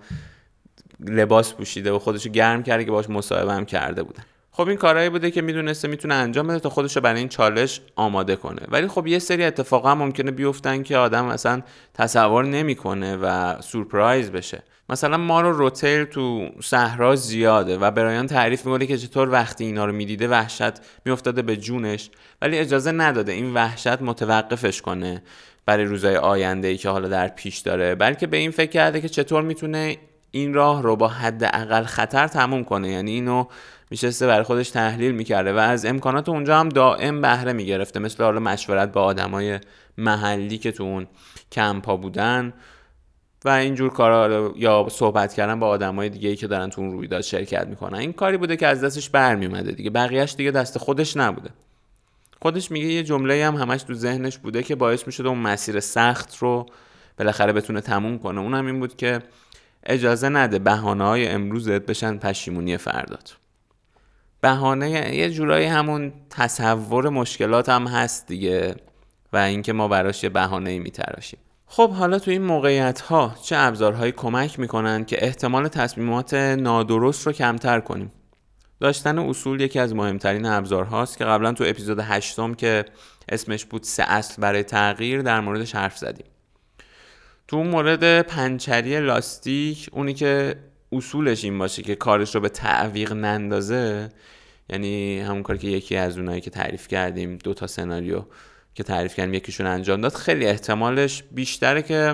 لباس 0.99 1.53
پوشیده 1.53 1.91
و 1.91 1.99
خودشو 1.99 2.29
گرم 2.29 2.63
کرده 2.63 2.85
که 2.85 2.91
باش 2.91 3.09
مصاحبه 3.09 3.53
هم 3.53 3.65
کرده 3.65 4.03
بودن 4.03 4.23
خب 4.53 4.67
این 4.67 4.77
کارهایی 4.77 5.09
بوده 5.09 5.31
که 5.31 5.41
می‌دونسته 5.41 5.87
می‌تونه 5.87 6.13
انجام 6.13 6.47
بده 6.47 6.59
تا 6.59 6.69
خودش 6.69 6.97
برای 6.97 7.19
این 7.19 7.29
چالش 7.29 7.81
آماده 7.95 8.35
کنه. 8.35 8.61
ولی 8.67 8.87
خب 8.87 9.07
یه 9.07 9.19
سری 9.19 9.43
اتفاقا 9.43 9.95
ممکنه 9.95 10.31
بیفتن 10.31 10.83
که 10.83 10.97
آدم 10.97 11.25
اصلا 11.25 11.61
تصور 11.93 12.45
نمی‌کنه 12.45 13.15
و 13.15 13.55
سورپرایز 13.61 14.31
بشه. 14.31 14.63
مثلا 14.89 15.17
ما 15.17 15.41
رو 15.41 15.51
روتیل 15.51 16.03
تو 16.03 16.49
صحرا 16.63 17.15
زیاده 17.15 17.77
و 17.77 17.91
برایان 17.91 18.27
تعریف 18.27 18.65
می‌کنه 18.65 18.85
که 18.85 18.97
چطور 18.97 19.29
وقتی 19.29 19.65
اینا 19.65 19.85
رو 19.85 19.91
می‌دیده 19.91 20.27
وحشت 20.27 20.73
میافتاده 21.05 21.41
به 21.41 21.57
جونش 21.57 22.09
ولی 22.41 22.57
اجازه 22.57 22.91
نداده 22.91 23.31
این 23.31 23.53
وحشت 23.53 24.01
متوقفش 24.01 24.81
کنه 24.81 25.23
برای 25.65 25.85
روزهای 25.85 26.17
آینده 26.17 26.67
ای 26.67 26.77
که 26.77 26.89
حالا 26.89 27.07
در 27.07 27.27
پیش 27.27 27.57
داره. 27.57 27.95
بلکه 27.95 28.27
به 28.27 28.37
این 28.37 28.51
فکر 28.51 28.71
کرده 28.71 29.01
که 29.01 29.09
چطور 29.09 29.41
می‌تونه 29.41 29.97
این 30.31 30.53
راه 30.53 30.83
رو 30.83 30.95
با 30.95 31.07
حد 31.07 31.85
خطر 31.85 32.27
تموم 32.27 32.63
کنه. 32.63 32.89
یعنی 32.89 33.11
اینو 33.11 33.45
میشسته 33.91 34.27
برای 34.27 34.43
خودش 34.43 34.69
تحلیل 34.69 35.11
می‌کرده 35.11 35.53
و 35.53 35.57
از 35.57 35.85
امکانات 35.85 36.29
اونجا 36.29 36.59
هم 36.59 36.69
دائم 36.69 37.21
بهره 37.21 37.53
می‌گرفته. 37.53 37.99
مثل 37.99 38.23
حالا 38.23 38.39
مشورت 38.39 38.91
با 38.91 39.03
آدمای 39.03 39.59
محلی 39.97 40.57
که 40.57 40.71
تو 40.71 40.83
اون 40.83 41.07
کمپا 41.51 41.97
بودن 41.97 42.53
و 43.45 43.49
اینجور 43.49 43.89
کارا 43.89 44.53
یا 44.55 44.87
صحبت 44.91 45.33
کردن 45.33 45.59
با 45.59 45.67
آدمای 45.67 46.09
دیگه 46.09 46.29
ای 46.29 46.35
که 46.35 46.47
دارن 46.47 46.69
تو 46.69 46.81
اون 46.81 46.91
رویداد 46.91 47.21
شرکت 47.21 47.67
می‌کنن. 47.67 47.97
این 47.97 48.13
کاری 48.13 48.37
بوده 48.37 48.57
که 48.57 48.67
از 48.67 48.83
دستش 48.83 49.09
برمیومده 49.09 49.71
دیگه. 49.71 49.89
بقیهش 49.89 50.35
دیگه 50.37 50.51
دست 50.51 50.77
خودش 50.77 51.17
نبوده. 51.17 51.49
خودش 52.41 52.71
میگه 52.71 52.85
یه 52.85 53.03
جمله 53.03 53.45
هم 53.45 53.55
همش 53.55 53.83
تو 53.83 53.93
ذهنش 53.93 54.37
بوده 54.37 54.63
که 54.63 54.75
باعث 54.75 55.07
می‌شده 55.07 55.29
اون 55.29 55.37
مسیر 55.37 55.79
سخت 55.79 56.37
رو 56.37 56.65
بالاخره 57.17 57.53
بتونه 57.53 57.81
تموم 57.81 58.19
کنه. 58.19 58.41
اونم 58.41 58.65
این 58.65 58.79
بود 58.79 58.95
که 58.95 59.19
اجازه 59.83 60.29
نده 60.29 60.59
بهانه 60.59 61.03
های 61.03 61.27
امروزت 61.27 61.85
بشن 61.85 62.17
پشیمونی 62.17 62.77
فردات. 62.77 63.37
بهانه 64.41 65.15
یه 65.15 65.29
جورایی 65.29 65.65
همون 65.65 66.13
تصور 66.29 67.09
مشکلات 67.09 67.69
هم 67.69 67.87
هست 67.87 68.27
دیگه 68.27 68.75
و 69.33 69.37
اینکه 69.37 69.73
ما 69.73 69.87
براش 69.87 70.23
یه 70.23 70.29
بهانه 70.29 70.69
ای 70.69 70.79
میتراشیم. 70.79 71.39
خب 71.65 71.89
حالا 71.89 72.19
تو 72.19 72.31
این 72.31 72.41
موقعیت 72.41 73.01
ها 73.01 73.35
چه 73.43 73.55
ابزارهایی 73.57 74.11
کمک 74.11 74.59
می‌کنن 74.59 75.05
که 75.05 75.25
احتمال 75.25 75.67
تصمیمات 75.67 76.33
نادرست 76.33 77.27
رو 77.27 77.33
کمتر 77.33 77.79
کنیم؟ 77.79 78.11
داشتن 78.79 79.19
اصول 79.19 79.61
یکی 79.61 79.79
از 79.79 79.95
مهمترین 79.95 80.45
ابزارهاست 80.45 81.17
که 81.17 81.25
قبلا 81.25 81.53
تو 81.53 81.63
اپیزود 81.67 81.99
هشتم 81.99 82.53
که 82.53 82.85
اسمش 83.29 83.65
بود 83.65 83.83
سه 83.83 84.03
اصل 84.03 84.41
برای 84.41 84.63
تغییر 84.63 85.21
در 85.21 85.39
موردش 85.39 85.75
حرف 85.75 85.97
زدیم. 85.97 86.25
تو 87.47 87.63
مورد 87.63 88.21
پنچری 88.21 88.99
لاستیک 88.99 89.89
اونی 89.91 90.13
که 90.13 90.55
اصولش 90.91 91.43
این 91.43 91.57
باشه 91.57 91.81
که 91.81 91.95
کارش 91.95 92.35
رو 92.35 92.41
به 92.41 92.49
تعویق 92.49 93.13
نندازه. 93.13 94.09
یعنی 94.69 95.19
همون 95.19 95.43
کاری 95.43 95.59
که 95.59 95.67
یکی 95.67 95.95
از 95.95 96.17
اونایی 96.17 96.41
که 96.41 96.49
تعریف 96.49 96.87
کردیم 96.87 97.37
دو 97.37 97.53
تا 97.53 97.67
سناریو 97.67 98.23
که 98.73 98.83
تعریف 98.83 99.15
کردیم 99.15 99.33
یکیشون 99.33 99.67
انجام 99.67 100.01
داد 100.01 100.13
خیلی 100.13 100.45
احتمالش 100.45 101.23
بیشتره 101.31 101.81
که 101.81 102.13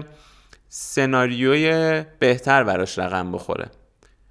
سناریوی 0.69 2.03
بهتر 2.19 2.63
براش 2.63 2.99
رقم 2.99 3.31
بخوره. 3.31 3.69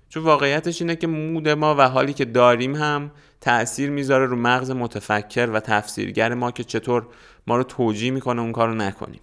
چون 0.09 0.23
واقعیتش 0.23 0.83
اینه 0.83 0.97
که 0.97 1.07
مود 1.07 1.49
ما 1.49 1.75
و 1.75 1.89
حالی 1.89 2.13
که 2.13 2.25
داریم 2.25 2.75
هم 2.75 3.11
تاثیر 3.41 3.91
می‌ذاره 3.91 4.27
رو 4.27 4.37
مغز 4.37 4.71
متفکر 4.71 5.51
و 5.51 5.61
تفسیرگر 5.61 6.35
ما 6.35 6.51
که 6.51 6.65
چطور 6.65 7.07
ما 7.47 7.57
رو 7.57 7.63
توجیه 7.63 8.11
می‌کنه 8.11 8.43
اون 8.43 8.53
کارو 8.53 8.75
نکنیم. 8.75 9.21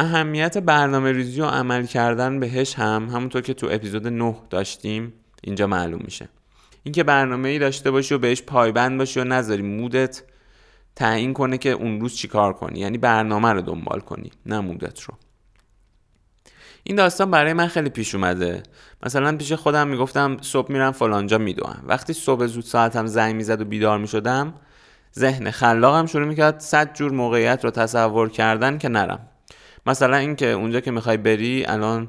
اهمیت 0.00 0.58
برنامه 0.58 1.12
ریزی 1.12 1.40
و 1.40 1.44
عمل 1.44 1.86
کردن 1.86 2.40
بهش 2.40 2.74
هم 2.74 3.08
همونطور 3.12 3.42
که 3.42 3.54
تو 3.54 3.68
اپیزود 3.70 4.06
9 4.06 4.36
داشتیم 4.50 5.12
اینجا 5.42 5.66
معلوم 5.66 6.00
میشه. 6.04 6.28
اینکه 6.82 7.02
برنامه 7.02 7.48
ای 7.48 7.58
داشته 7.58 7.90
باشی 7.90 8.14
و 8.14 8.18
بهش 8.18 8.42
پایبند 8.42 8.98
باشی 8.98 9.20
و 9.20 9.24
نذاری 9.24 9.62
مودت 9.62 10.22
تعیین 10.96 11.32
کنه 11.32 11.58
که 11.58 11.70
اون 11.70 12.00
روز 12.00 12.14
چیکار 12.14 12.52
کنی. 12.52 12.80
یعنی 12.80 12.98
برنامه 12.98 13.52
رو 13.52 13.60
دنبال 13.60 14.00
کنی 14.00 14.30
نه 14.46 14.60
مودت 14.60 15.02
رو. 15.02 15.14
این 16.82 16.96
داستان 16.96 17.30
برای 17.30 17.52
من 17.52 17.66
خیلی 17.66 17.90
پیش 17.90 18.14
اومده. 18.14 18.62
مثلا 19.02 19.36
پیش 19.36 19.52
خودم 19.52 19.88
می‌گفتم 19.88 20.36
صبح 20.40 20.72
میرم 20.72 20.92
فلانجا 20.92 21.38
میدوم. 21.38 21.84
وقتی 21.86 22.12
صبح 22.12 22.46
زود 22.46 22.64
ساعتم 22.64 23.06
زنگ 23.06 23.34
می‌زد 23.34 23.60
و 23.60 23.64
بیدار 23.64 23.98
می‌شدم 23.98 24.54
ذهن 25.18 25.50
خلاقم 25.50 26.06
شروع 26.06 26.26
می‌کرد 26.26 26.60
صد 26.60 26.94
جور 26.94 27.12
موقعیت 27.12 27.64
رو 27.64 27.70
تصور 27.70 28.28
کردن 28.28 28.78
که 28.78 28.88
نرم. 28.88 29.28
مثلا 29.86 30.16
اینکه 30.16 30.46
اونجا 30.46 30.80
که 30.80 30.90
می‌خوای 30.90 31.16
بری 31.16 31.64
الان 31.66 32.08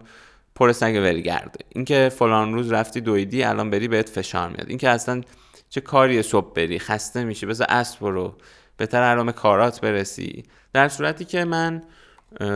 پر 0.56 0.72
سگ 0.72 1.00
ولگرده 1.04 1.60
اینکه 1.70 2.12
فلان 2.16 2.54
روز 2.54 2.72
رفتی 2.72 3.02
دویدی 3.02 3.44
الان 3.44 3.70
بری 3.70 3.88
بهت 3.88 4.10
فشار 4.10 4.50
میاد. 4.50 4.70
اینکه 4.70 4.90
اصلا 4.90 5.22
چه 5.70 5.82
کاری 5.82 6.22
صبح 6.22 6.54
بری 6.54 6.80
خسته 6.80 7.24
میشی 7.24 7.46
بذار 7.46 7.68
اسب 7.70 8.00
برو 8.00 8.36
بهتر 8.78 9.02
علام 9.02 9.32
کارات 9.32 9.82
برسی. 9.82 10.44
در 10.74 10.88
صورتی 10.88 11.26
که 11.26 11.46
من 11.46 11.84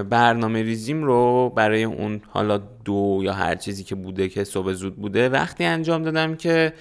برنامه 0.10 0.62
ریزیم 0.62 1.04
رو 1.04 1.50
برای 1.50 1.84
اون 1.84 2.22
حالا 2.30 2.58
دو 2.58 3.22
یا 3.24 3.34
هر 3.34 3.56
چیزی 3.56 3.84
که 3.84 3.96
بوده 3.96 4.30
که 4.30 4.44
صبح 4.44 4.74
زود 4.74 4.96
بوده 4.96 5.30
وقتی 5.30 5.64
انجام 5.64 6.04
دادم 6.04 6.36
که 6.36 6.74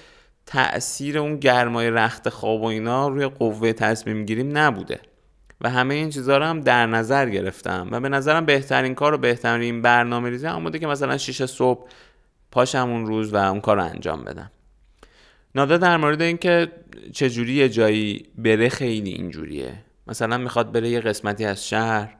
تأثیر 0.46 1.18
اون 1.18 1.36
گرمای 1.36 1.90
رخت 1.90 2.28
خواب 2.28 2.62
و 2.62 2.64
اینا 2.64 3.08
روی 3.08 3.26
قوه 3.26 3.72
تصمیم 3.72 4.24
گیریم 4.24 4.58
نبوده. 4.58 5.00
و 5.62 5.70
همه 5.70 5.94
این 5.94 6.10
چیزها 6.10 6.38
رو 6.38 6.44
هم 6.44 6.60
در 6.60 6.86
نظر 6.86 7.28
گرفتم 7.28 7.88
و 7.90 8.00
به 8.00 8.08
نظرم 8.08 8.46
بهترین 8.46 8.94
کار 8.94 9.14
و 9.14 9.18
بهترین 9.18 9.82
برنامه 9.82 10.30
ریزی 10.30 10.46
هم 10.46 10.64
بوده 10.64 10.78
که 10.78 10.86
مثلا 10.86 11.18
6 11.18 11.44
صبح 11.44 11.88
پاشم 12.50 12.90
اون 12.90 13.06
روز 13.06 13.34
و 13.34 13.36
اون 13.36 13.60
کار 13.60 13.76
رو 13.76 13.84
انجام 13.84 14.24
بدم. 14.24 14.50
نادا 15.54 15.76
در 15.76 15.96
مورد 15.96 16.22
اینکه 16.22 16.72
چجوری 17.12 17.52
یه 17.52 17.68
جایی 17.68 18.26
بره 18.38 18.68
خیلی 18.68 19.10
اینجوریه. 19.10 19.74
مثلا 20.06 20.38
می‌خواد 20.38 20.72
بره 20.72 20.88
یه 20.88 21.00
قسمتی 21.00 21.44
از 21.44 21.68
شهر 21.68 22.14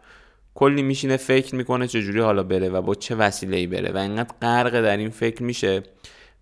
کلی 0.54 0.82
میشینه 0.82 1.16
فکر 1.16 1.54
می‌کنه 1.54 1.86
چجوری 1.86 2.20
حالا 2.20 2.42
بره 2.42 2.68
و 2.68 2.82
با 2.82 2.94
چه 2.94 3.14
وسیله 3.14 3.56
ای 3.56 3.66
بره 3.66 3.92
و 3.92 3.96
اینقدر 3.96 4.34
غرق 4.42 4.80
در 4.80 4.96
این 4.96 5.10
فکر 5.10 5.42
میشه 5.42 5.82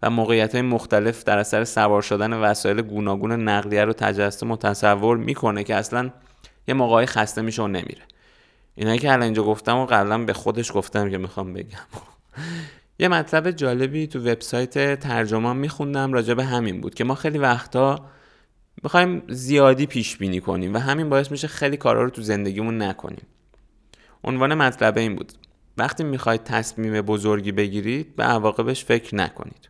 و 0.02 0.10
موقعیت 0.10 0.52
های 0.52 0.62
مختلف 0.62 1.24
در 1.24 1.38
اثر 1.38 1.64
سوار 1.64 2.02
شدن 2.02 2.32
وسایل 2.32 2.82
گوناگون 2.82 3.48
نقلیه 3.48 3.84
رو 3.84 3.92
تجسم 3.92 4.50
و 4.50 4.56
تصور 4.56 5.16
می‌کنه 5.16 5.64
که 5.64 5.74
اصلا 5.74 6.10
یه 6.68 6.74
موقعی 6.74 7.06
خسته 7.06 7.42
میشه 7.42 7.62
و 7.62 7.66
نمیره. 7.66 8.02
اینایی 8.74 8.98
که 8.98 9.08
الان 9.08 9.22
اینجا 9.22 9.42
گفتم 9.42 9.76
و 9.76 9.86
قبلا 9.86 10.18
به 10.18 10.32
خودش 10.32 10.72
گفتم 10.74 11.10
که 11.10 11.18
می‌خوام 11.18 11.52
بگم. 11.52 11.78
یه 12.98 13.08
مطلب 13.08 13.50
جالبی 13.50 14.06
تو 14.06 14.18
وبسایت 14.18 15.00
ترجمان 15.00 15.56
میخوندم 15.56 16.12
راجع 16.12 16.34
به 16.34 16.44
همین 16.44 16.80
بود 16.80 16.94
که 16.94 17.04
ما 17.04 17.14
خیلی 17.14 17.38
وقتا 17.38 18.06
می‌خوایم 18.82 19.22
زیادی 19.28 19.86
پیش 19.86 20.16
بینی 20.16 20.40
کنیم 20.40 20.74
و 20.74 20.78
همین 20.78 21.08
باعث 21.08 21.30
میشه 21.30 21.48
خیلی 21.48 21.76
کارا 21.76 22.02
رو 22.02 22.10
تو 22.10 22.22
زندگیمون 22.22 22.82
نکنیم. 22.82 23.26
عنوان 24.24 24.54
مطلب 24.54 24.98
این 24.98 25.16
بود. 25.16 25.32
وقتی 25.76 26.04
می‌خواید 26.04 26.44
تصمیم 26.44 27.00
بزرگی 27.00 27.52
بگیرید 27.52 28.16
به 28.16 28.24
عواقبش 28.24 28.84
فکر 28.84 29.14
نکنید. 29.14 29.68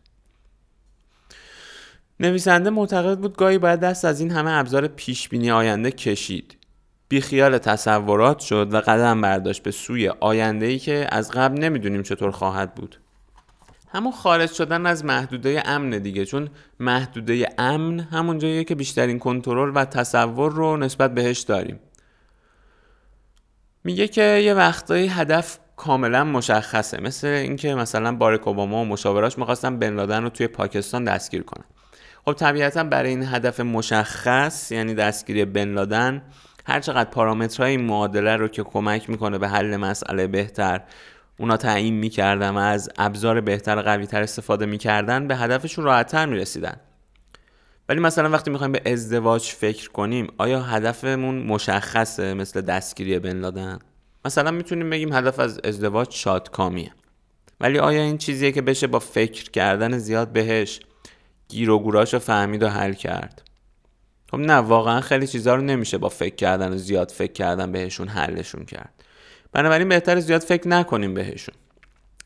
نویسنده 2.19 2.69
معتقد 2.69 3.19
بود 3.19 3.37
گاهی 3.37 3.57
باید 3.57 3.79
دست 3.79 4.05
از 4.05 4.19
این 4.19 4.31
همه 4.31 4.51
ابزار 4.51 4.87
پیش 4.87 5.29
بینی 5.29 5.51
آینده 5.51 5.91
کشید. 5.91 6.57
بیخیال 7.11 7.57
تصورات 7.57 8.39
شد 8.39 8.73
و 8.73 8.81
قدم 8.81 9.21
برداشت 9.21 9.63
به 9.63 9.71
سوی 9.71 10.09
آینده 10.09 10.65
ای 10.65 10.79
که 10.79 11.07
از 11.11 11.31
قبل 11.31 11.59
نمی‌دونیم 11.59 12.03
چطور 12.03 12.31
خواهد 12.31 12.75
بود. 12.75 12.99
همون 13.93 14.11
خارج 14.11 14.51
شدن 14.51 14.85
از 14.85 15.05
محدوده 15.05 15.63
امن 15.65 15.89
دیگه 15.89 16.25
چون 16.25 16.49
محدوده 16.79 17.47
امن 17.57 17.99
همون 17.99 18.37
جاییه 18.37 18.63
که 18.63 18.75
بیشترین 18.75 19.19
کنترل 19.19 19.71
و 19.75 19.85
تصور 19.85 20.51
رو 20.51 20.77
نسبت 20.77 21.13
بهش 21.13 21.39
داریم. 21.39 21.79
میگه 23.83 24.07
که 24.07 24.23
یه 24.23 24.53
وقتایی 24.53 25.07
هدف 25.07 25.59
کاملا 25.75 26.23
مشخصه 26.23 27.01
مثل 27.01 27.27
اینکه 27.27 27.75
مثلا 27.75 28.15
باراک 28.15 28.47
اوباما 28.47 28.81
و 28.81 28.85
مشاوراش 28.85 29.37
می‌خواستن 29.37 29.79
بن 29.79 29.93
لادن 29.93 30.23
رو 30.23 30.29
توی 30.29 30.47
پاکستان 30.47 31.03
دستگیر 31.03 31.43
کنن. 31.43 31.65
خب 32.25 32.33
طبیعتا 32.33 32.83
برای 32.83 33.09
این 33.09 33.23
هدف 33.23 33.59
مشخص 33.59 34.71
یعنی 34.71 34.93
دستگیری 34.93 35.45
بن 35.45 35.69
لادن 35.69 36.21
هر 36.65 36.79
چقدر 36.79 37.09
پارامترهای 37.09 37.71
این 37.71 37.85
معادله 37.85 38.35
رو 38.35 38.47
که 38.47 38.63
کمک 38.63 39.09
می‌کنه 39.09 39.37
به 39.37 39.47
حل 39.47 39.77
مسئله 39.77 40.27
بهتر 40.27 40.81
اونا 41.39 41.57
تعیین 41.57 41.93
می‌کردن 41.93 42.49
و 42.49 42.57
از 42.57 42.89
ابزار 42.97 43.41
بهتر 43.41 43.77
و 43.77 43.81
قویتر 43.81 44.21
استفاده 44.21 44.65
می‌کردن 44.65 45.27
به 45.27 45.35
هدفشون 45.35 45.85
راحتتر 45.85 46.25
می‌رسیدن. 46.25 46.77
ولی 47.89 47.99
مثلا 47.99 48.29
وقتی 48.29 48.51
می‌خوایم 48.51 48.71
به 48.71 48.81
ازدواج 48.85 49.41
فکر 49.41 49.89
کنیم 49.89 50.27
آیا 50.37 50.61
هدفمون 50.61 51.35
مشخصه 51.35 52.33
مثل 52.33 52.61
دستگیری 52.61 53.19
بن 53.19 53.37
لادن؟ 53.37 53.79
مثلا 54.25 54.51
می‌تونیم 54.51 54.89
بگیم 54.89 55.13
هدف 55.13 55.39
از 55.39 55.59
ازدواج 55.63 56.11
شادکامیه. 56.11 56.91
ولی 57.59 57.79
آیا 57.79 58.01
این 58.01 58.17
چیزیه 58.17 58.51
که 58.51 58.61
بشه 58.61 58.87
با 58.87 58.99
فکر 58.99 59.51
کردن 59.51 59.97
زیاد 59.97 60.31
بهش 60.31 60.79
گیر 61.47 61.69
و 61.69 61.79
گوراش 61.79 62.13
رو 62.13 62.19
فهمید 62.19 62.63
و 62.63 62.69
حل 62.69 62.93
کرد؟ 62.93 63.50
خب 64.31 64.37
نه 64.37 64.53
واقعا 64.53 65.01
خیلی 65.01 65.27
چیزها 65.27 65.55
رو 65.55 65.61
نمیشه 65.61 65.97
با 65.97 66.09
فکر 66.09 66.35
کردن 66.35 66.73
و 66.73 66.77
زیاد 66.77 67.11
فکر 67.11 67.33
کردن 67.33 67.71
بهشون 67.71 68.07
حلشون 68.07 68.65
کرد. 68.65 69.03
بنابراین 69.51 69.89
بهتر 69.89 70.19
زیاد 70.19 70.41
فکر 70.41 70.67
نکنیم 70.67 71.13
بهشون. 71.13 71.55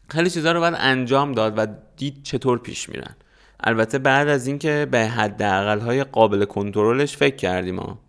خیلی 0.09 0.29
چیزها 0.29 0.51
رو 0.51 0.59
باید 0.59 0.75
انجام 0.77 1.31
داد 1.31 1.53
و 1.57 1.67
دید 1.97 2.23
چطور 2.23 2.59
پیش 2.59 2.89
میرن. 2.89 3.15
البته 3.59 3.99
بعد 3.99 4.27
از 4.27 4.47
اینکه 4.47 4.87
به 4.91 4.99
حداقل 4.99 5.79
های 5.79 6.03
قابل 6.03 6.45
کنترلش 6.45 7.17
فکر 7.17 7.35
کردیم 7.35 7.79
ها. 7.79 7.99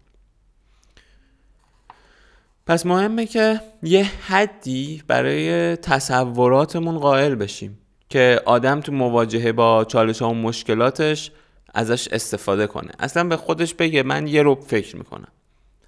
پس 2.67 2.87
مهمه 2.87 3.27
که 3.27 3.61
یه 3.83 4.05
حدی 4.05 5.03
برای 5.07 5.77
تصوراتمون 5.77 6.99
قائل 6.99 7.35
بشیم 7.35 7.79
که 8.09 8.41
آدم 8.45 8.81
تو 8.81 8.93
مواجهه 8.93 9.53
با 9.53 9.85
چالش 9.85 10.23
ها 10.23 10.31
و 10.31 10.35
مشکلاتش 10.35 11.31
ازش 11.75 12.09
استفاده 12.09 12.67
کنه. 12.67 12.91
اصلا 12.99 13.25
به 13.25 13.37
خودش 13.37 13.75
بگه 13.75 14.03
من 14.03 14.27
یه 14.27 14.43
رو 14.43 14.55
فکر 14.55 14.97
می‌کنم. 14.97 15.29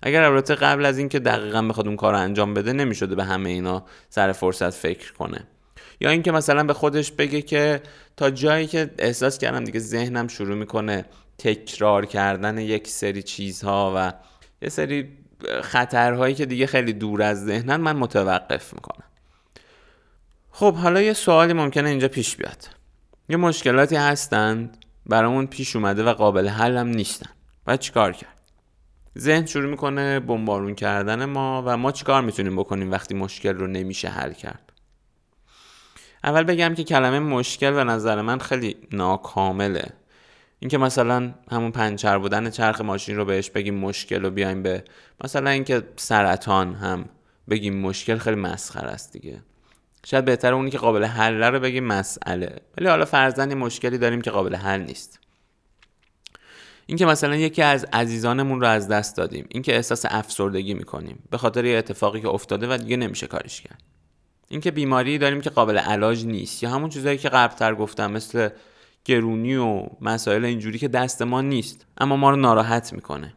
اگر 0.02 0.22
البته 0.22 0.54
قبل 0.54 0.84
از 0.84 0.98
اینکه 0.98 1.18
دقیقا 1.18 1.62
بخواد 1.62 1.86
اون 1.86 1.96
کار 1.96 2.12
رو 2.12 2.18
انجام 2.18 2.54
بده 2.54 2.72
نمی‌شده 2.72 3.14
به 3.14 3.24
همه 3.24 3.50
اینا 3.50 3.84
سر 4.08 4.32
فرصت 4.32 4.70
فکر 4.70 5.12
کنه. 5.12 5.46
یا 6.00 6.10
اینکه 6.10 6.32
مثلا 6.32 6.64
به 6.64 6.74
خودش 6.74 7.12
بگه 7.12 7.42
که 7.42 7.82
تا 8.16 8.30
جایی 8.30 8.66
که 8.66 8.90
احساس 8.98 9.38
کردم 9.38 9.64
دیگه 9.64 9.80
ذهنم 9.80 10.28
شروع 10.28 10.56
می‌کنه 10.56 11.04
تکرار 11.38 12.06
کردن 12.06 12.58
یک 12.58 12.88
سری 12.88 13.22
چیزها 13.22 13.92
و 13.96 14.12
یه 14.62 14.68
سری 14.68 15.18
خطرهایی 15.62 16.34
که 16.34 16.46
دیگه 16.46 16.66
خیلی 16.66 16.92
دور 16.92 17.22
از 17.22 17.44
ذهنن 17.44 17.76
من 17.76 17.96
متوقف 17.96 18.74
می‌کنم. 18.74 19.04
خب 20.50 20.74
حالا 20.74 21.02
یه 21.02 21.12
سوالی 21.12 21.52
ممکنه 21.52 21.88
اینجا 21.88 22.08
پیش 22.08 22.36
بیاد. 22.36 22.68
یه 23.28 23.36
مشکلاتی 23.36 23.96
هستند 23.96 24.84
برامون 25.08 25.46
پیش 25.46 25.76
اومده 25.76 26.04
و 26.04 26.12
قابل 26.12 26.48
حل 26.48 26.76
هم 26.76 26.88
نیستن. 26.88 27.30
و 27.66 27.76
چیکار 27.76 28.12
کرد؟ 28.12 28.38
ذهن 29.18 29.46
شروع 29.46 29.70
می‌کنه 29.70 30.20
بمبارون 30.20 30.74
کردن 30.74 31.24
ما 31.24 31.62
و 31.66 31.76
ما 31.76 31.92
چیکار 31.92 32.22
می‌تونیم 32.22 32.56
بکنیم 32.56 32.90
وقتی 32.90 33.14
مشکل 33.14 33.54
رو 33.54 33.66
نمیشه 33.66 34.08
حل 34.08 34.32
کرد؟ 34.32 34.72
اول 36.24 36.42
بگم 36.42 36.74
که 36.74 36.84
کلمه 36.84 37.18
مشکل 37.18 37.70
به 37.70 37.84
نظر 37.84 38.22
من 38.22 38.38
خیلی 38.38 38.76
ناکامله. 38.92 39.92
اینکه 40.60 40.78
مثلا 40.78 41.34
همون 41.50 41.70
پنچر 41.70 42.18
بودن 42.18 42.50
چرخ 42.50 42.80
ماشین 42.80 43.16
رو 43.16 43.24
بهش 43.24 43.50
بگیم 43.50 43.74
مشکل 43.74 44.24
و 44.24 44.30
بیایم 44.30 44.62
به 44.62 44.84
مثلا 45.24 45.50
اینکه 45.50 45.82
سرطان 45.96 46.74
هم 46.74 47.04
بگیم 47.50 47.76
مشکل 47.76 48.18
خیلی 48.18 48.36
مسخره 48.36 48.88
است 48.88 49.12
دیگه. 49.12 49.42
شاید 50.10 50.24
بهتر 50.24 50.54
اونی 50.54 50.70
که 50.70 50.78
قابل 50.78 51.04
حل 51.04 51.42
رو 51.42 51.60
بگیم 51.60 51.84
مسئله. 51.84 52.56
ولی 52.78 52.88
حالا 52.88 53.04
فرزن 53.04 53.54
مشکلی 53.54 53.98
داریم 53.98 54.20
که 54.20 54.30
قابل 54.30 54.54
حل 54.54 54.80
نیست. 54.80 55.20
اینکه 56.86 57.06
مثلا 57.06 57.36
یکی 57.36 57.62
از 57.62 57.86
عزیزانمون 57.92 58.60
رو 58.60 58.66
از 58.66 58.88
دست 58.88 59.16
دادیم. 59.16 59.46
اینکه 59.48 59.76
احساس 59.76 60.04
افسردگی 60.08 60.74
می‌کنیم. 60.74 61.22
به 61.30 61.38
خاطر 61.38 61.64
یه 61.64 61.78
اتفاقی 61.78 62.20
که 62.20 62.28
افتاده 62.28 62.74
و 62.74 62.76
دیگه 62.76 62.96
نمیشه 62.96 63.26
کارش 63.26 63.60
کرد. 63.60 63.82
اینکه 64.48 64.70
بیماری 64.70 65.18
داریم 65.18 65.40
که 65.40 65.50
قابل 65.50 65.78
علاج 65.78 66.26
نیست. 66.26 66.62
یا 66.62 66.70
همون 66.70 66.90
چیزهایی 66.90 67.18
که 67.18 67.28
قبلتر 67.28 67.74
گفتم 67.74 68.12
مثل 68.12 68.48
گرونی 69.04 69.56
و 69.56 69.86
مسائل 70.00 70.44
اینجوری 70.44 70.78
که 70.78 70.88
دست 70.88 71.22
ما 71.22 71.40
نیست 71.40 71.86
اما 71.98 72.16
ما 72.16 72.30
رو 72.30 72.36
ناراحت 72.36 72.92
می‌کنه. 72.92 73.34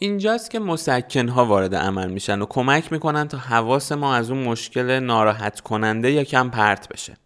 اینجاست 0.00 0.50
که 0.50 0.58
مسکن 0.58 1.28
ها 1.28 1.44
وارد 1.44 1.74
عمل 1.74 2.10
میشن 2.10 2.42
و 2.42 2.46
کمک 2.46 2.92
می‌کنن 2.92 3.28
تا 3.28 3.38
حواس 3.38 3.92
ما 3.92 4.14
از 4.14 4.30
اون 4.30 4.44
مشکل 4.44 4.90
ناراحت 4.90 5.60
کننده 5.60 6.10
یا 6.10 6.24
کم 6.24 6.50
پرت 6.50 6.88
بشه. 6.88 7.16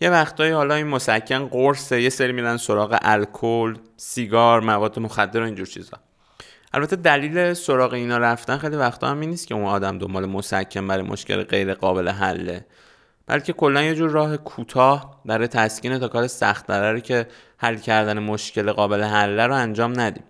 یه 0.00 0.10
وقتایی 0.10 0.52
حالا 0.52 0.74
این 0.74 0.86
مسکن 0.86 1.46
قرصه 1.48 2.02
یه 2.02 2.08
سری 2.08 2.32
میرن 2.32 2.56
سراغ 2.56 2.98
الکل 3.02 3.76
سیگار 3.96 4.60
مواد 4.60 4.98
مخدر 4.98 5.40
و 5.40 5.44
اینجور 5.44 5.66
چیزا. 5.66 5.98
البته 6.74 6.96
دلیل 6.96 7.54
سراغ 7.54 7.92
اینا 7.92 8.18
رفتن 8.18 8.58
خیلی 8.58 8.76
وقتا 8.76 9.08
هم 9.08 9.18
نیست 9.18 9.46
که 9.46 9.54
اون 9.54 9.64
آدم 9.64 9.98
دنبال 9.98 10.26
مسکن 10.26 10.88
برای 10.88 11.04
مشکل 11.04 11.42
غیر 11.42 11.74
قابل 11.74 12.08
حله 12.08 12.66
بلکه 13.26 13.52
کلا 13.52 13.82
یه 13.82 13.94
جور 13.94 14.10
راه 14.10 14.36
کوتاه 14.36 15.22
برای 15.24 15.46
تسکین 15.46 15.98
تا 15.98 16.08
کار 16.08 16.26
سخت 16.26 16.66
که 17.02 17.26
حل 17.56 17.76
کردن 17.76 18.18
مشکل 18.18 18.72
قابل 18.72 19.02
حله 19.02 19.46
رو 19.46 19.54
انجام 19.54 20.00
ندیم. 20.00 20.24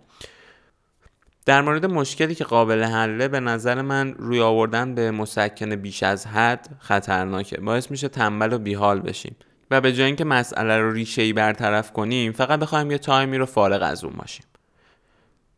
در 1.45 1.61
مورد 1.61 1.85
مشکلی 1.85 2.35
که 2.35 2.43
قابل 2.43 2.83
حله 2.83 3.27
به 3.27 3.39
نظر 3.39 3.81
من 3.81 4.13
روی 4.13 4.41
آوردن 4.41 4.95
به 4.95 5.11
مسکن 5.11 5.75
بیش 5.75 6.03
از 6.03 6.27
حد 6.27 6.67
خطرناکه. 6.79 7.57
باعث 7.57 7.91
میشه 7.91 8.07
تنبل 8.07 8.53
و 8.53 8.57
بیحال 8.57 8.99
بشیم. 8.99 9.35
و 9.71 9.81
به 9.81 9.93
جای 9.93 10.05
اینکه 10.05 10.25
مسئله 10.25 10.77
رو 10.77 10.91
ریشه 10.91 11.33
برطرف 11.33 11.91
کنیم 11.91 12.31
فقط 12.31 12.59
بخوایم 12.59 12.91
یه 12.91 12.97
تایمی 12.97 13.37
رو 13.37 13.45
فارغ 13.45 13.83
از 13.83 14.03
اون 14.03 14.13
باشیم. 14.13 14.45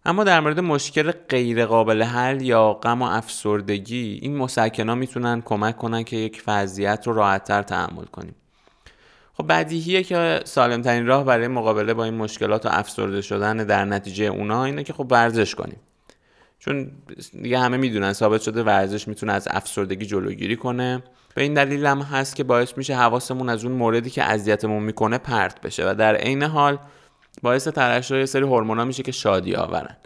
اما 0.05 0.23
در 0.23 0.39
مورد 0.39 0.59
مشکل 0.59 1.11
غیر 1.11 1.65
قابل 1.65 2.03
حل 2.03 2.41
یا 2.41 2.73
غم 2.73 3.01
و 3.01 3.05
افسردگی 3.05 4.19
این 4.21 4.37
مسکنا 4.37 4.95
می‌تونن 4.95 5.41
کمک 5.41 5.77
کنن 5.77 6.03
که 6.03 6.17
یک 6.17 6.43
وضعیت 6.47 7.07
رو 7.07 7.13
راحتتر 7.13 7.61
تحمل 7.61 8.05
کنیم. 8.05 8.35
خب 9.37 9.45
بدیهیه 9.49 10.03
که 10.03 10.39
سالمترین 10.43 11.05
راه 11.05 11.25
برای 11.25 11.47
مقابله 11.47 11.93
با 11.93 12.03
این 12.03 12.13
مشکلات 12.13 12.65
و 12.65 12.69
افسرده 12.71 13.21
شدن 13.21 13.57
در 13.57 13.85
نتیجه 13.85 14.25
اونا 14.25 14.65
اینه 14.65 14.83
که 14.83 14.93
خب 14.93 15.07
ورزش 15.11 15.55
کنیم. 15.55 15.79
چون 16.59 16.91
دیگه 17.41 17.59
همه 17.59 17.77
می‌دونن 17.77 18.13
ثابت 18.13 18.41
شده 18.41 18.63
ورزش 18.63 19.07
می‌تونه 19.07 19.33
از 19.33 19.47
افسردگی 19.51 20.05
جلوگیری 20.05 20.55
کنه. 20.55 21.03
به 21.35 21.41
این 21.41 21.53
دلیل 21.53 21.85
هم 21.85 21.99
هست 21.99 22.35
که 22.35 22.43
باعث 22.43 22.77
میشه 22.77 22.95
حواسمون 22.95 23.49
از 23.49 23.65
اون 23.65 23.73
موردی 23.73 24.09
که 24.09 24.23
اذیتمون 24.23 24.83
می‌کنه 24.83 25.17
پرت 25.17 25.61
بشه 25.61 25.89
و 25.89 25.95
در 25.95 26.15
عین 26.15 26.43
حال 26.43 26.77
باعث 27.41 27.67
ترشح 27.67 28.15
یه 28.15 28.25
سری 28.25 28.41
هورمونا 28.41 28.85
میشه 28.85 29.03
که 29.03 29.11
شادی 29.11 29.55
آورن. 29.55 29.97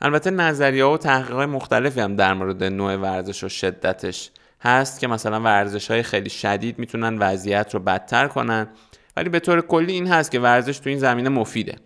البته 0.00 0.30
نظریه 0.30 0.84
و 0.84 0.96
تحقیقات 0.96 1.48
مختلفی 1.48 2.00
هم 2.00 2.16
در 2.16 2.34
مورد 2.34 2.64
نوع 2.64 2.96
ورزش 2.96 3.44
و 3.44 3.48
شدتش 3.48 4.30
هست 4.64 5.00
که 5.00 5.06
مثلا 5.06 5.40
ورزش 5.40 5.90
های 5.90 6.02
خیلی 6.02 6.30
شدید 6.30 6.78
می‌تونن 6.78 7.18
وضعیت 7.18 7.74
رو 7.74 7.80
بدتر 7.80 8.28
کنن. 8.28 8.68
ولی 9.16 9.28
به 9.28 9.40
طور 9.40 9.60
کلی 9.60 9.92
این 9.92 10.06
هست 10.06 10.30
که 10.30 10.40
ورزش 10.40 10.78
تو 10.78 10.90
این 10.90 10.98
زمینه 10.98 11.28
مفیده. 11.28 11.76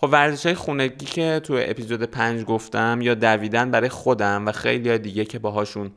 خب 0.00 0.08
ورزش 0.12 0.46
های 0.46 0.54
خونگی 0.54 1.06
که 1.06 1.40
تو 1.44 1.54
اپیزود 1.58 2.02
5 2.02 2.44
گفتم 2.44 2.98
یا 3.02 3.14
دویدن 3.14 3.70
برای 3.70 3.88
خودم 3.88 4.46
و 4.46 4.52
خیلی 4.52 4.98
دیگه 4.98 5.24
که 5.24 5.38
باهاشون 5.38 5.90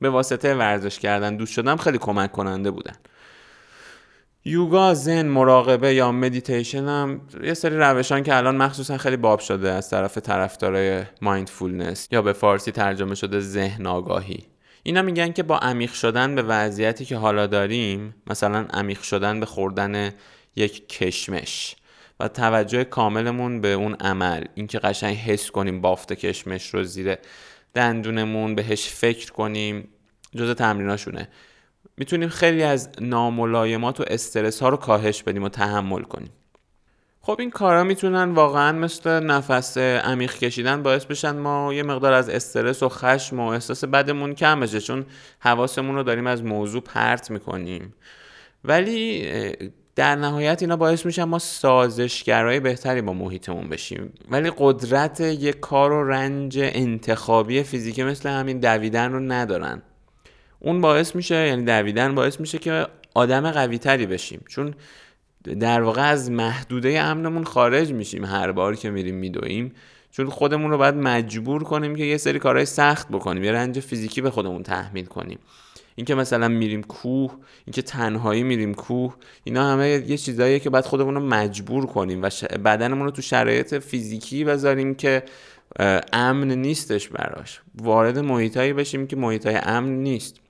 به 0.00 0.10
واسطه 0.10 0.54
ورزش 0.54 0.98
کردن 0.98 1.36
دوست 1.36 1.52
شدم 1.52 1.76
خیلی 1.76 1.98
کمک 1.98 2.32
کننده 2.32 2.70
بودن. 2.70 2.94
یوگا 4.44 4.94
ذن 4.94 5.26
مراقبه 5.26 5.94
یا 5.94 6.12
مدیتیشن 6.12 6.88
هم 6.88 7.20
یه 7.42 7.54
سری 7.54 7.76
روشان 7.76 8.22
که 8.22 8.36
الان 8.36 8.56
مخصوصا 8.56 8.98
خیلی 8.98 9.16
باب 9.16 9.40
شده 9.40 9.70
از 9.70 9.90
طرف 9.90 10.18
طرفدارای 10.18 11.02
mindfulness 11.22 12.08
یا 12.10 12.22
به 12.22 12.32
فارسی 12.32 12.72
ترجمه 12.72 13.14
شده 13.14 13.40
ذهن 13.40 13.86
آگاهی. 13.86 14.51
اینا 14.82 15.02
میگن 15.02 15.32
که 15.32 15.42
با 15.42 15.58
عمیق 15.58 15.92
شدن 15.92 16.34
به 16.34 16.42
وضعیتی 16.42 17.04
که 17.04 17.16
حالا 17.16 17.46
داریم 17.46 18.14
مثلا 18.26 18.66
عمیق 18.70 19.02
شدن 19.02 19.40
به 19.40 19.46
خوردن 19.46 20.12
یک 20.56 20.88
کشمش 20.88 21.76
و 22.20 22.28
توجه 22.28 22.84
کاملمون 22.84 23.60
به 23.60 23.68
اون 23.68 23.94
عمل 23.94 24.44
اینکه 24.54 24.78
قشنگ 24.78 25.16
حس 25.16 25.50
کنیم 25.50 25.80
بافت 25.80 26.12
کشمش 26.12 26.74
رو 26.74 26.84
زیر 26.84 27.16
دندونمون 27.74 28.54
بهش 28.54 28.88
فکر 28.88 29.32
کنیم 29.32 29.88
جز 30.36 30.54
تمریناشونه. 30.54 31.28
می‌تونیم 31.96 32.28
خیلی 32.28 32.62
از 32.62 32.90
ناملایمات 33.00 34.00
و 34.00 34.04
استرس 34.06 34.62
ها 34.62 34.68
رو 34.68 34.76
کاهش 34.76 35.22
بدیم 35.22 35.42
و 35.42 35.48
تحمل 35.48 36.02
کنیم. 36.02 36.30
خب 37.24 37.36
این 37.38 37.50
کارا 37.50 37.84
می‌تونن 37.84 38.30
واقعا 38.30 38.72
مثل 38.72 39.10
نفس 39.10 39.78
عمیق 39.78 40.34
کشیدن 40.34 40.82
باعث 40.82 41.04
بشن 41.04 41.36
ما 41.36 41.74
یه 41.74 41.82
مقدار 41.82 42.12
از 42.12 42.28
استرس 42.28 42.82
و 42.82 42.88
خشم 42.88 43.40
و 43.40 43.46
احساس 43.46 43.84
بدمون 43.84 44.34
کم 44.34 44.60
بشه 44.60 44.80
چون 44.80 45.06
حواسمون 45.38 45.94
رو 45.94 46.02
داریم 46.02 46.26
از 46.26 46.44
موضوع 46.44 46.82
پرت 46.82 47.30
می‌کنیم. 47.30 47.94
ولی 48.64 49.28
در 49.96 50.16
نهایت 50.16 50.62
اینا 50.62 50.76
باعث 50.76 51.06
میشن 51.06 51.24
ما 51.24 51.38
سازشگرای 51.38 52.60
بهتری 52.60 53.02
با 53.02 53.12
محیطمون 53.12 53.68
بشیم. 53.68 54.12
ولی 54.30 54.52
قدرت 54.58 55.20
یه 55.20 55.52
کار 55.52 55.92
و 55.92 56.08
رنج 56.08 56.58
انتخابی 56.58 57.62
فیزیکی 57.62 58.04
مثل 58.04 58.28
همین 58.28 58.60
دویدن 58.60 59.12
رو 59.12 59.20
ندارن. 59.20 59.82
اون 60.58 60.80
باعث 60.80 61.16
میشه 61.16 61.34
یعنی 61.34 61.64
دویدن 61.64 62.14
باعث 62.14 62.40
میشه 62.40 62.58
که 62.58 62.86
آدم 63.14 63.50
قوی 63.50 63.78
تری 63.78 64.06
بشیم. 64.06 64.44
چون 64.48 64.74
در 65.44 65.82
واقع 65.82 66.02
از 66.02 66.30
محدوده 66.30 67.00
امنمون 67.00 67.44
خارج 67.44 67.92
میشیم 67.92 68.24
هر 68.24 68.52
بار 68.52 68.76
که 68.76 68.90
میریم 68.90 69.14
میدویم. 69.14 69.72
چون 70.10 70.26
خودمون 70.26 70.70
رو 70.70 70.78
باید 70.78 70.94
مجبور 70.94 71.64
کنیم 71.64 71.96
که 71.96 72.04
یه 72.04 72.16
سری 72.16 72.38
کارهای 72.38 72.66
سخت 72.66 73.08
بکنیم 73.08 73.44
یه 73.44 73.52
رنج 73.52 73.80
فیزیکی 73.80 74.20
به 74.20 74.30
خودمون 74.30 74.62
تحمیل 74.62 75.04
کنیم. 75.04 75.38
اینکه 75.94 76.14
مثلا 76.14 76.48
میریم 76.48 76.82
کوه 76.82 77.36
اینکه 77.66 77.82
تنهایی 77.82 78.42
میریم 78.42 78.74
کوه 78.74 79.14
اینا 79.44 79.72
همه 79.72 79.88
یه 79.88 80.16
چیزاییه 80.16 80.58
که 80.58 80.70
باید 80.70 80.84
خودمون 80.84 81.14
رو 81.14 81.20
مجبور 81.20 81.86
کنیم 81.86 82.22
و 82.22 82.30
بدنمون 82.64 83.04
رو 83.04 83.10
تو 83.10 83.22
شرایط 83.22 83.74
فیزیکی 83.74 84.44
بذاریم 84.44 84.94
که 84.94 85.22
امن 86.12 86.50
نیستش 86.50 87.08
براش. 87.08 87.60
وارد 87.74 88.18
محیطایی 88.18 88.72
بشیم 88.72 89.06
که 89.06 89.16
محیطای 89.16 89.54
امن 89.62 90.02
نیست. 90.02 90.41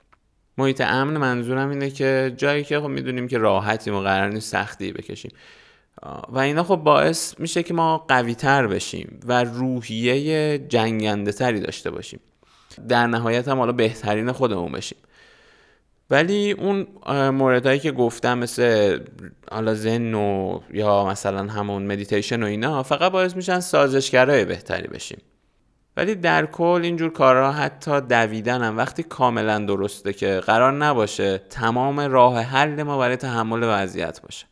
محیط 0.57 0.81
امن 0.81 1.17
منظورم 1.17 1.69
اینه 1.69 1.89
که 1.89 2.33
جایی 2.37 2.63
که 2.63 2.79
خب 2.79 2.87
می‌دونیم 2.87 3.27
که 3.27 3.37
راحتیم 3.37 3.95
و 3.95 3.99
قرار 3.99 4.29
نیست 4.29 4.51
سختی 4.51 4.91
بکشیم. 4.91 5.31
و 6.29 6.39
اینا 6.39 6.63
خب 6.63 6.75
باعث 6.75 7.39
میشه 7.39 7.63
که 7.63 7.73
ما 7.73 7.97
قوی 7.97 8.35
تر 8.35 8.67
بشیم 8.67 9.19
و 9.25 9.43
روحیه 9.43 10.57
جنگنده 10.57 11.31
تری 11.31 11.59
داشته 11.59 11.91
باشیم. 11.91 12.19
در 12.87 13.07
نهایت 13.07 13.47
هم 13.47 13.57
حالا 13.57 13.71
بهترین 13.71 14.31
خودمون 14.31 14.71
بشیم. 14.71 14.97
ولی 16.09 16.51
اون 16.51 16.87
موردهایی 17.29 17.79
که 17.79 17.91
گفتم 17.91 18.37
مثل 18.37 18.99
حالا 19.51 19.75
زن 19.75 20.13
و 20.13 20.59
یا 20.73 21.05
مثلا 21.05 21.51
همون 21.51 21.85
مدیتیشن 21.85 22.43
و 22.43 22.45
اینا 22.45 22.83
فقط 22.83 23.11
باعث 23.11 23.35
میشن 23.35 23.59
سازشگرای 23.59 24.45
بهتری 24.45 24.87
بشیم. 24.87 25.21
ولی 25.97 26.15
در 26.15 26.45
کل 26.45 26.81
اینجور 26.83 27.09
کارها 27.09 27.51
حتی 27.51 28.01
دویدن 28.01 28.63
هم 28.63 28.77
وقتی 28.77 29.03
کاملا 29.03 29.59
درسته 29.59 30.13
که 30.13 30.39
قرار 30.45 30.71
نباشه 30.71 31.37
تمام 31.37 31.99
راه 31.99 32.39
حل 32.39 32.83
ما 32.83 32.97
برای 32.97 33.15
تحمل 33.15 33.59
وضعیت 33.63 34.21
باشه. 34.21 34.45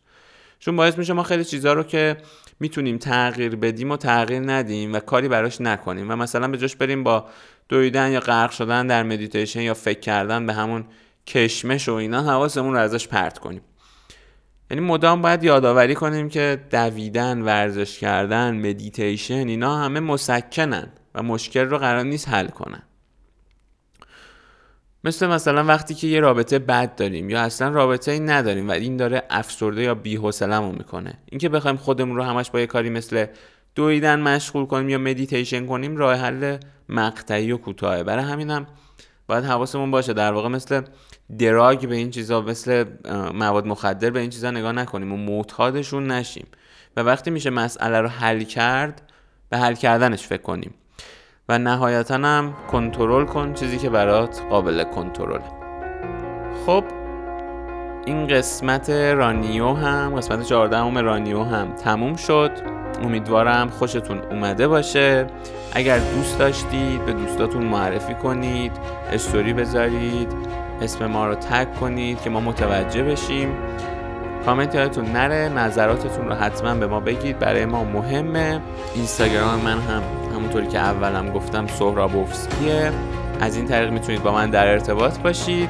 چون 0.59 0.75
باعث 0.75 0.97
میشه 0.97 1.13
ما 1.13 1.23
خیلی 1.23 1.45
چیزها 1.45 1.73
رو 1.73 1.83
که 1.83 2.17
می‌تونیم 2.59 2.97
تغییر 2.97 3.55
بدیم 3.55 3.91
و 3.91 3.97
تغییر 3.97 4.51
ندیم 4.51 4.93
و 4.93 4.99
کاری 4.99 5.27
براش 5.27 5.61
نکنیم 5.61 6.11
و 6.11 6.15
مثلا 6.15 6.47
به 6.47 6.57
جاش 6.57 6.75
بریم 6.75 7.03
با 7.03 7.25
دویدن 7.69 8.11
یا 8.11 8.19
غرق 8.19 8.51
شدن 8.51 8.87
در 8.87 9.03
مدیتیشن 9.03 9.61
یا 9.61 9.73
فکر 9.73 9.99
کردن 9.99 10.45
به 10.45 10.53
همون 10.53 10.85
کشمش 11.27 11.89
و 11.89 11.93
اینا 11.93 12.23
حواسمون 12.23 12.73
رو 12.73 12.79
ازش 12.79 13.07
پرت 13.07 13.39
کنیم. 13.39 13.61
یعنی 14.71 14.83
مدام 14.83 15.21
باید 15.21 15.43
یادآوری 15.43 15.95
کنیم 15.95 16.29
که 16.29 16.61
دویدن 16.71 17.41
ورزش 17.41 17.99
کردن 17.99 18.55
مدیتیشن 18.55 19.47
اینا 19.47 19.77
همه 19.77 19.99
مسکنن. 19.99 20.91
و 21.15 21.23
مشکل 21.23 21.65
رو 21.65 21.77
قرار 21.77 22.03
نیست 22.03 22.29
حل 22.29 22.47
کنن. 22.47 22.83
مثل 25.03 25.27
مثلا 25.27 25.63
وقتی 25.63 25.93
که 25.93 26.07
یه 26.07 26.19
رابطه 26.19 26.59
بد 26.59 26.95
داریم 26.95 27.29
یا 27.29 27.41
اصلا 27.41 27.69
رابطه 27.69 28.11
ای 28.11 28.19
نداریم 28.19 28.69
و 28.69 28.71
این 28.71 28.97
داره 28.97 29.23
افسرده 29.29 29.81
یا 29.81 29.95
بی‌حوصله‌مون 29.95 30.75
می‌کنه. 30.75 31.13
اینکه 31.25 31.49
بخوایم 31.49 31.77
خودمون 31.77 32.15
رو 32.15 32.23
همش 32.23 32.49
با 32.49 32.59
یه 32.59 32.67
کاری 32.67 32.89
مثل 32.89 33.25
دویدن 33.75 34.19
مشغول 34.19 34.65
کنیم 34.65 34.89
یا 34.89 34.97
مدیتیشن 34.97 35.65
کنیم 35.65 35.97
راه 35.97 36.15
حل 36.15 36.57
مقطعی 36.89 37.51
و 37.51 37.57
کوتاهه. 37.57 38.03
برای 38.03 38.25
همینم 38.25 38.67
باید 39.27 39.43
حواسمون 39.43 39.91
باشه. 39.91 40.13
در 40.13 40.33
واقع 40.33 40.47
مثل 40.47 40.81
دراگ 41.39 41.87
به 41.87 41.95
این 41.95 42.11
چیزا 42.11 42.41
مثل 42.41 42.85
مواد 43.33 43.65
مخدر 43.65 44.09
به 44.09 44.19
این 44.19 44.29
چیزا 44.29 44.51
نگاه 44.51 44.71
نکنیم 44.71 45.13
و 45.13 45.17
معتادشون 45.17 46.11
نشیم. 46.11 46.47
و 46.97 47.01
وقتی 47.01 47.31
میشه 47.31 47.49
مسئله 47.49 48.01
رو 48.01 48.07
حل 48.07 48.43
کرد 48.43 49.11
به 49.49 49.57
حل 49.57 49.75
کردنش 49.75 50.27
فکر 50.27 50.41
کنیم. 50.41 50.73
و 51.51 51.57
نهایتا 51.57 52.15
هم 52.15 52.53
کنترل 52.71 53.25
کن 53.25 53.53
چیزی 53.53 53.77
که 53.77 53.89
برات 53.89 54.41
قابل 54.49 54.83
کنترله. 54.83 55.41
خب 56.65 56.83
این 58.05 58.27
قسمت 58.27 58.89
رانیو 58.89 59.73
هم 59.73 60.15
قسمت 60.15 60.43
14 60.43 60.77
هم 60.77 60.97
رانیو 60.97 61.43
هم 61.43 61.71
تموم 61.71 62.15
شد. 62.15 62.51
امیدوارم 63.03 63.69
خوشتون 63.69 64.19
اومده 64.31 64.67
باشه. 64.67 65.27
اگر 65.73 65.99
دوست 65.99 66.39
داشتید 66.39 67.05
به 67.05 67.13
دوستاتون 67.13 67.63
معرفی 67.63 68.13
کنید 68.13 68.71
استوری 69.11 69.53
بذارید 69.53 70.33
اسم 70.81 71.05
ما 71.05 71.27
رو 71.27 71.35
تگ 71.35 71.67
کنید 71.79 72.21
که 72.21 72.29
ما 72.29 72.39
متوجه 72.39 73.03
بشیم. 73.03 73.49
کامنت 74.45 74.75
یادتون 74.75 75.05
نره 75.05 75.49
نظراتتون 75.49 76.27
رو 76.27 76.33
حتما 76.33 76.75
به 76.75 76.87
ما 76.87 76.99
بگید. 76.99 77.39
برای 77.39 77.65
ما 77.65 77.83
مهمه. 77.83 78.61
اینستاگرام 78.95 79.59
من 79.59 79.79
هم 79.79 80.20
همونطوری 80.51 80.71
که 80.71 80.79
اولم 80.79 81.29
گفتم 81.29 81.67
سهرابوفسکیه. 81.67 82.91
از 83.41 83.55
این 83.55 83.65
طریق 83.65 83.91
می‌تونید 83.91 84.23
با 84.23 84.31
من 84.31 84.49
در 84.49 84.67
ارتباط 84.67 85.19
باشید. 85.19 85.69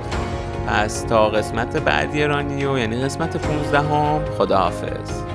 پس 0.67 1.01
تا 1.01 1.29
قسمت 1.29 1.77
بعدی 1.77 2.23
رانیو 2.23 2.77
یعنی 2.77 2.95
قسمت 2.95 3.37
15 3.37 3.79
هم 3.79 4.25
خداحافظ. 4.37 5.30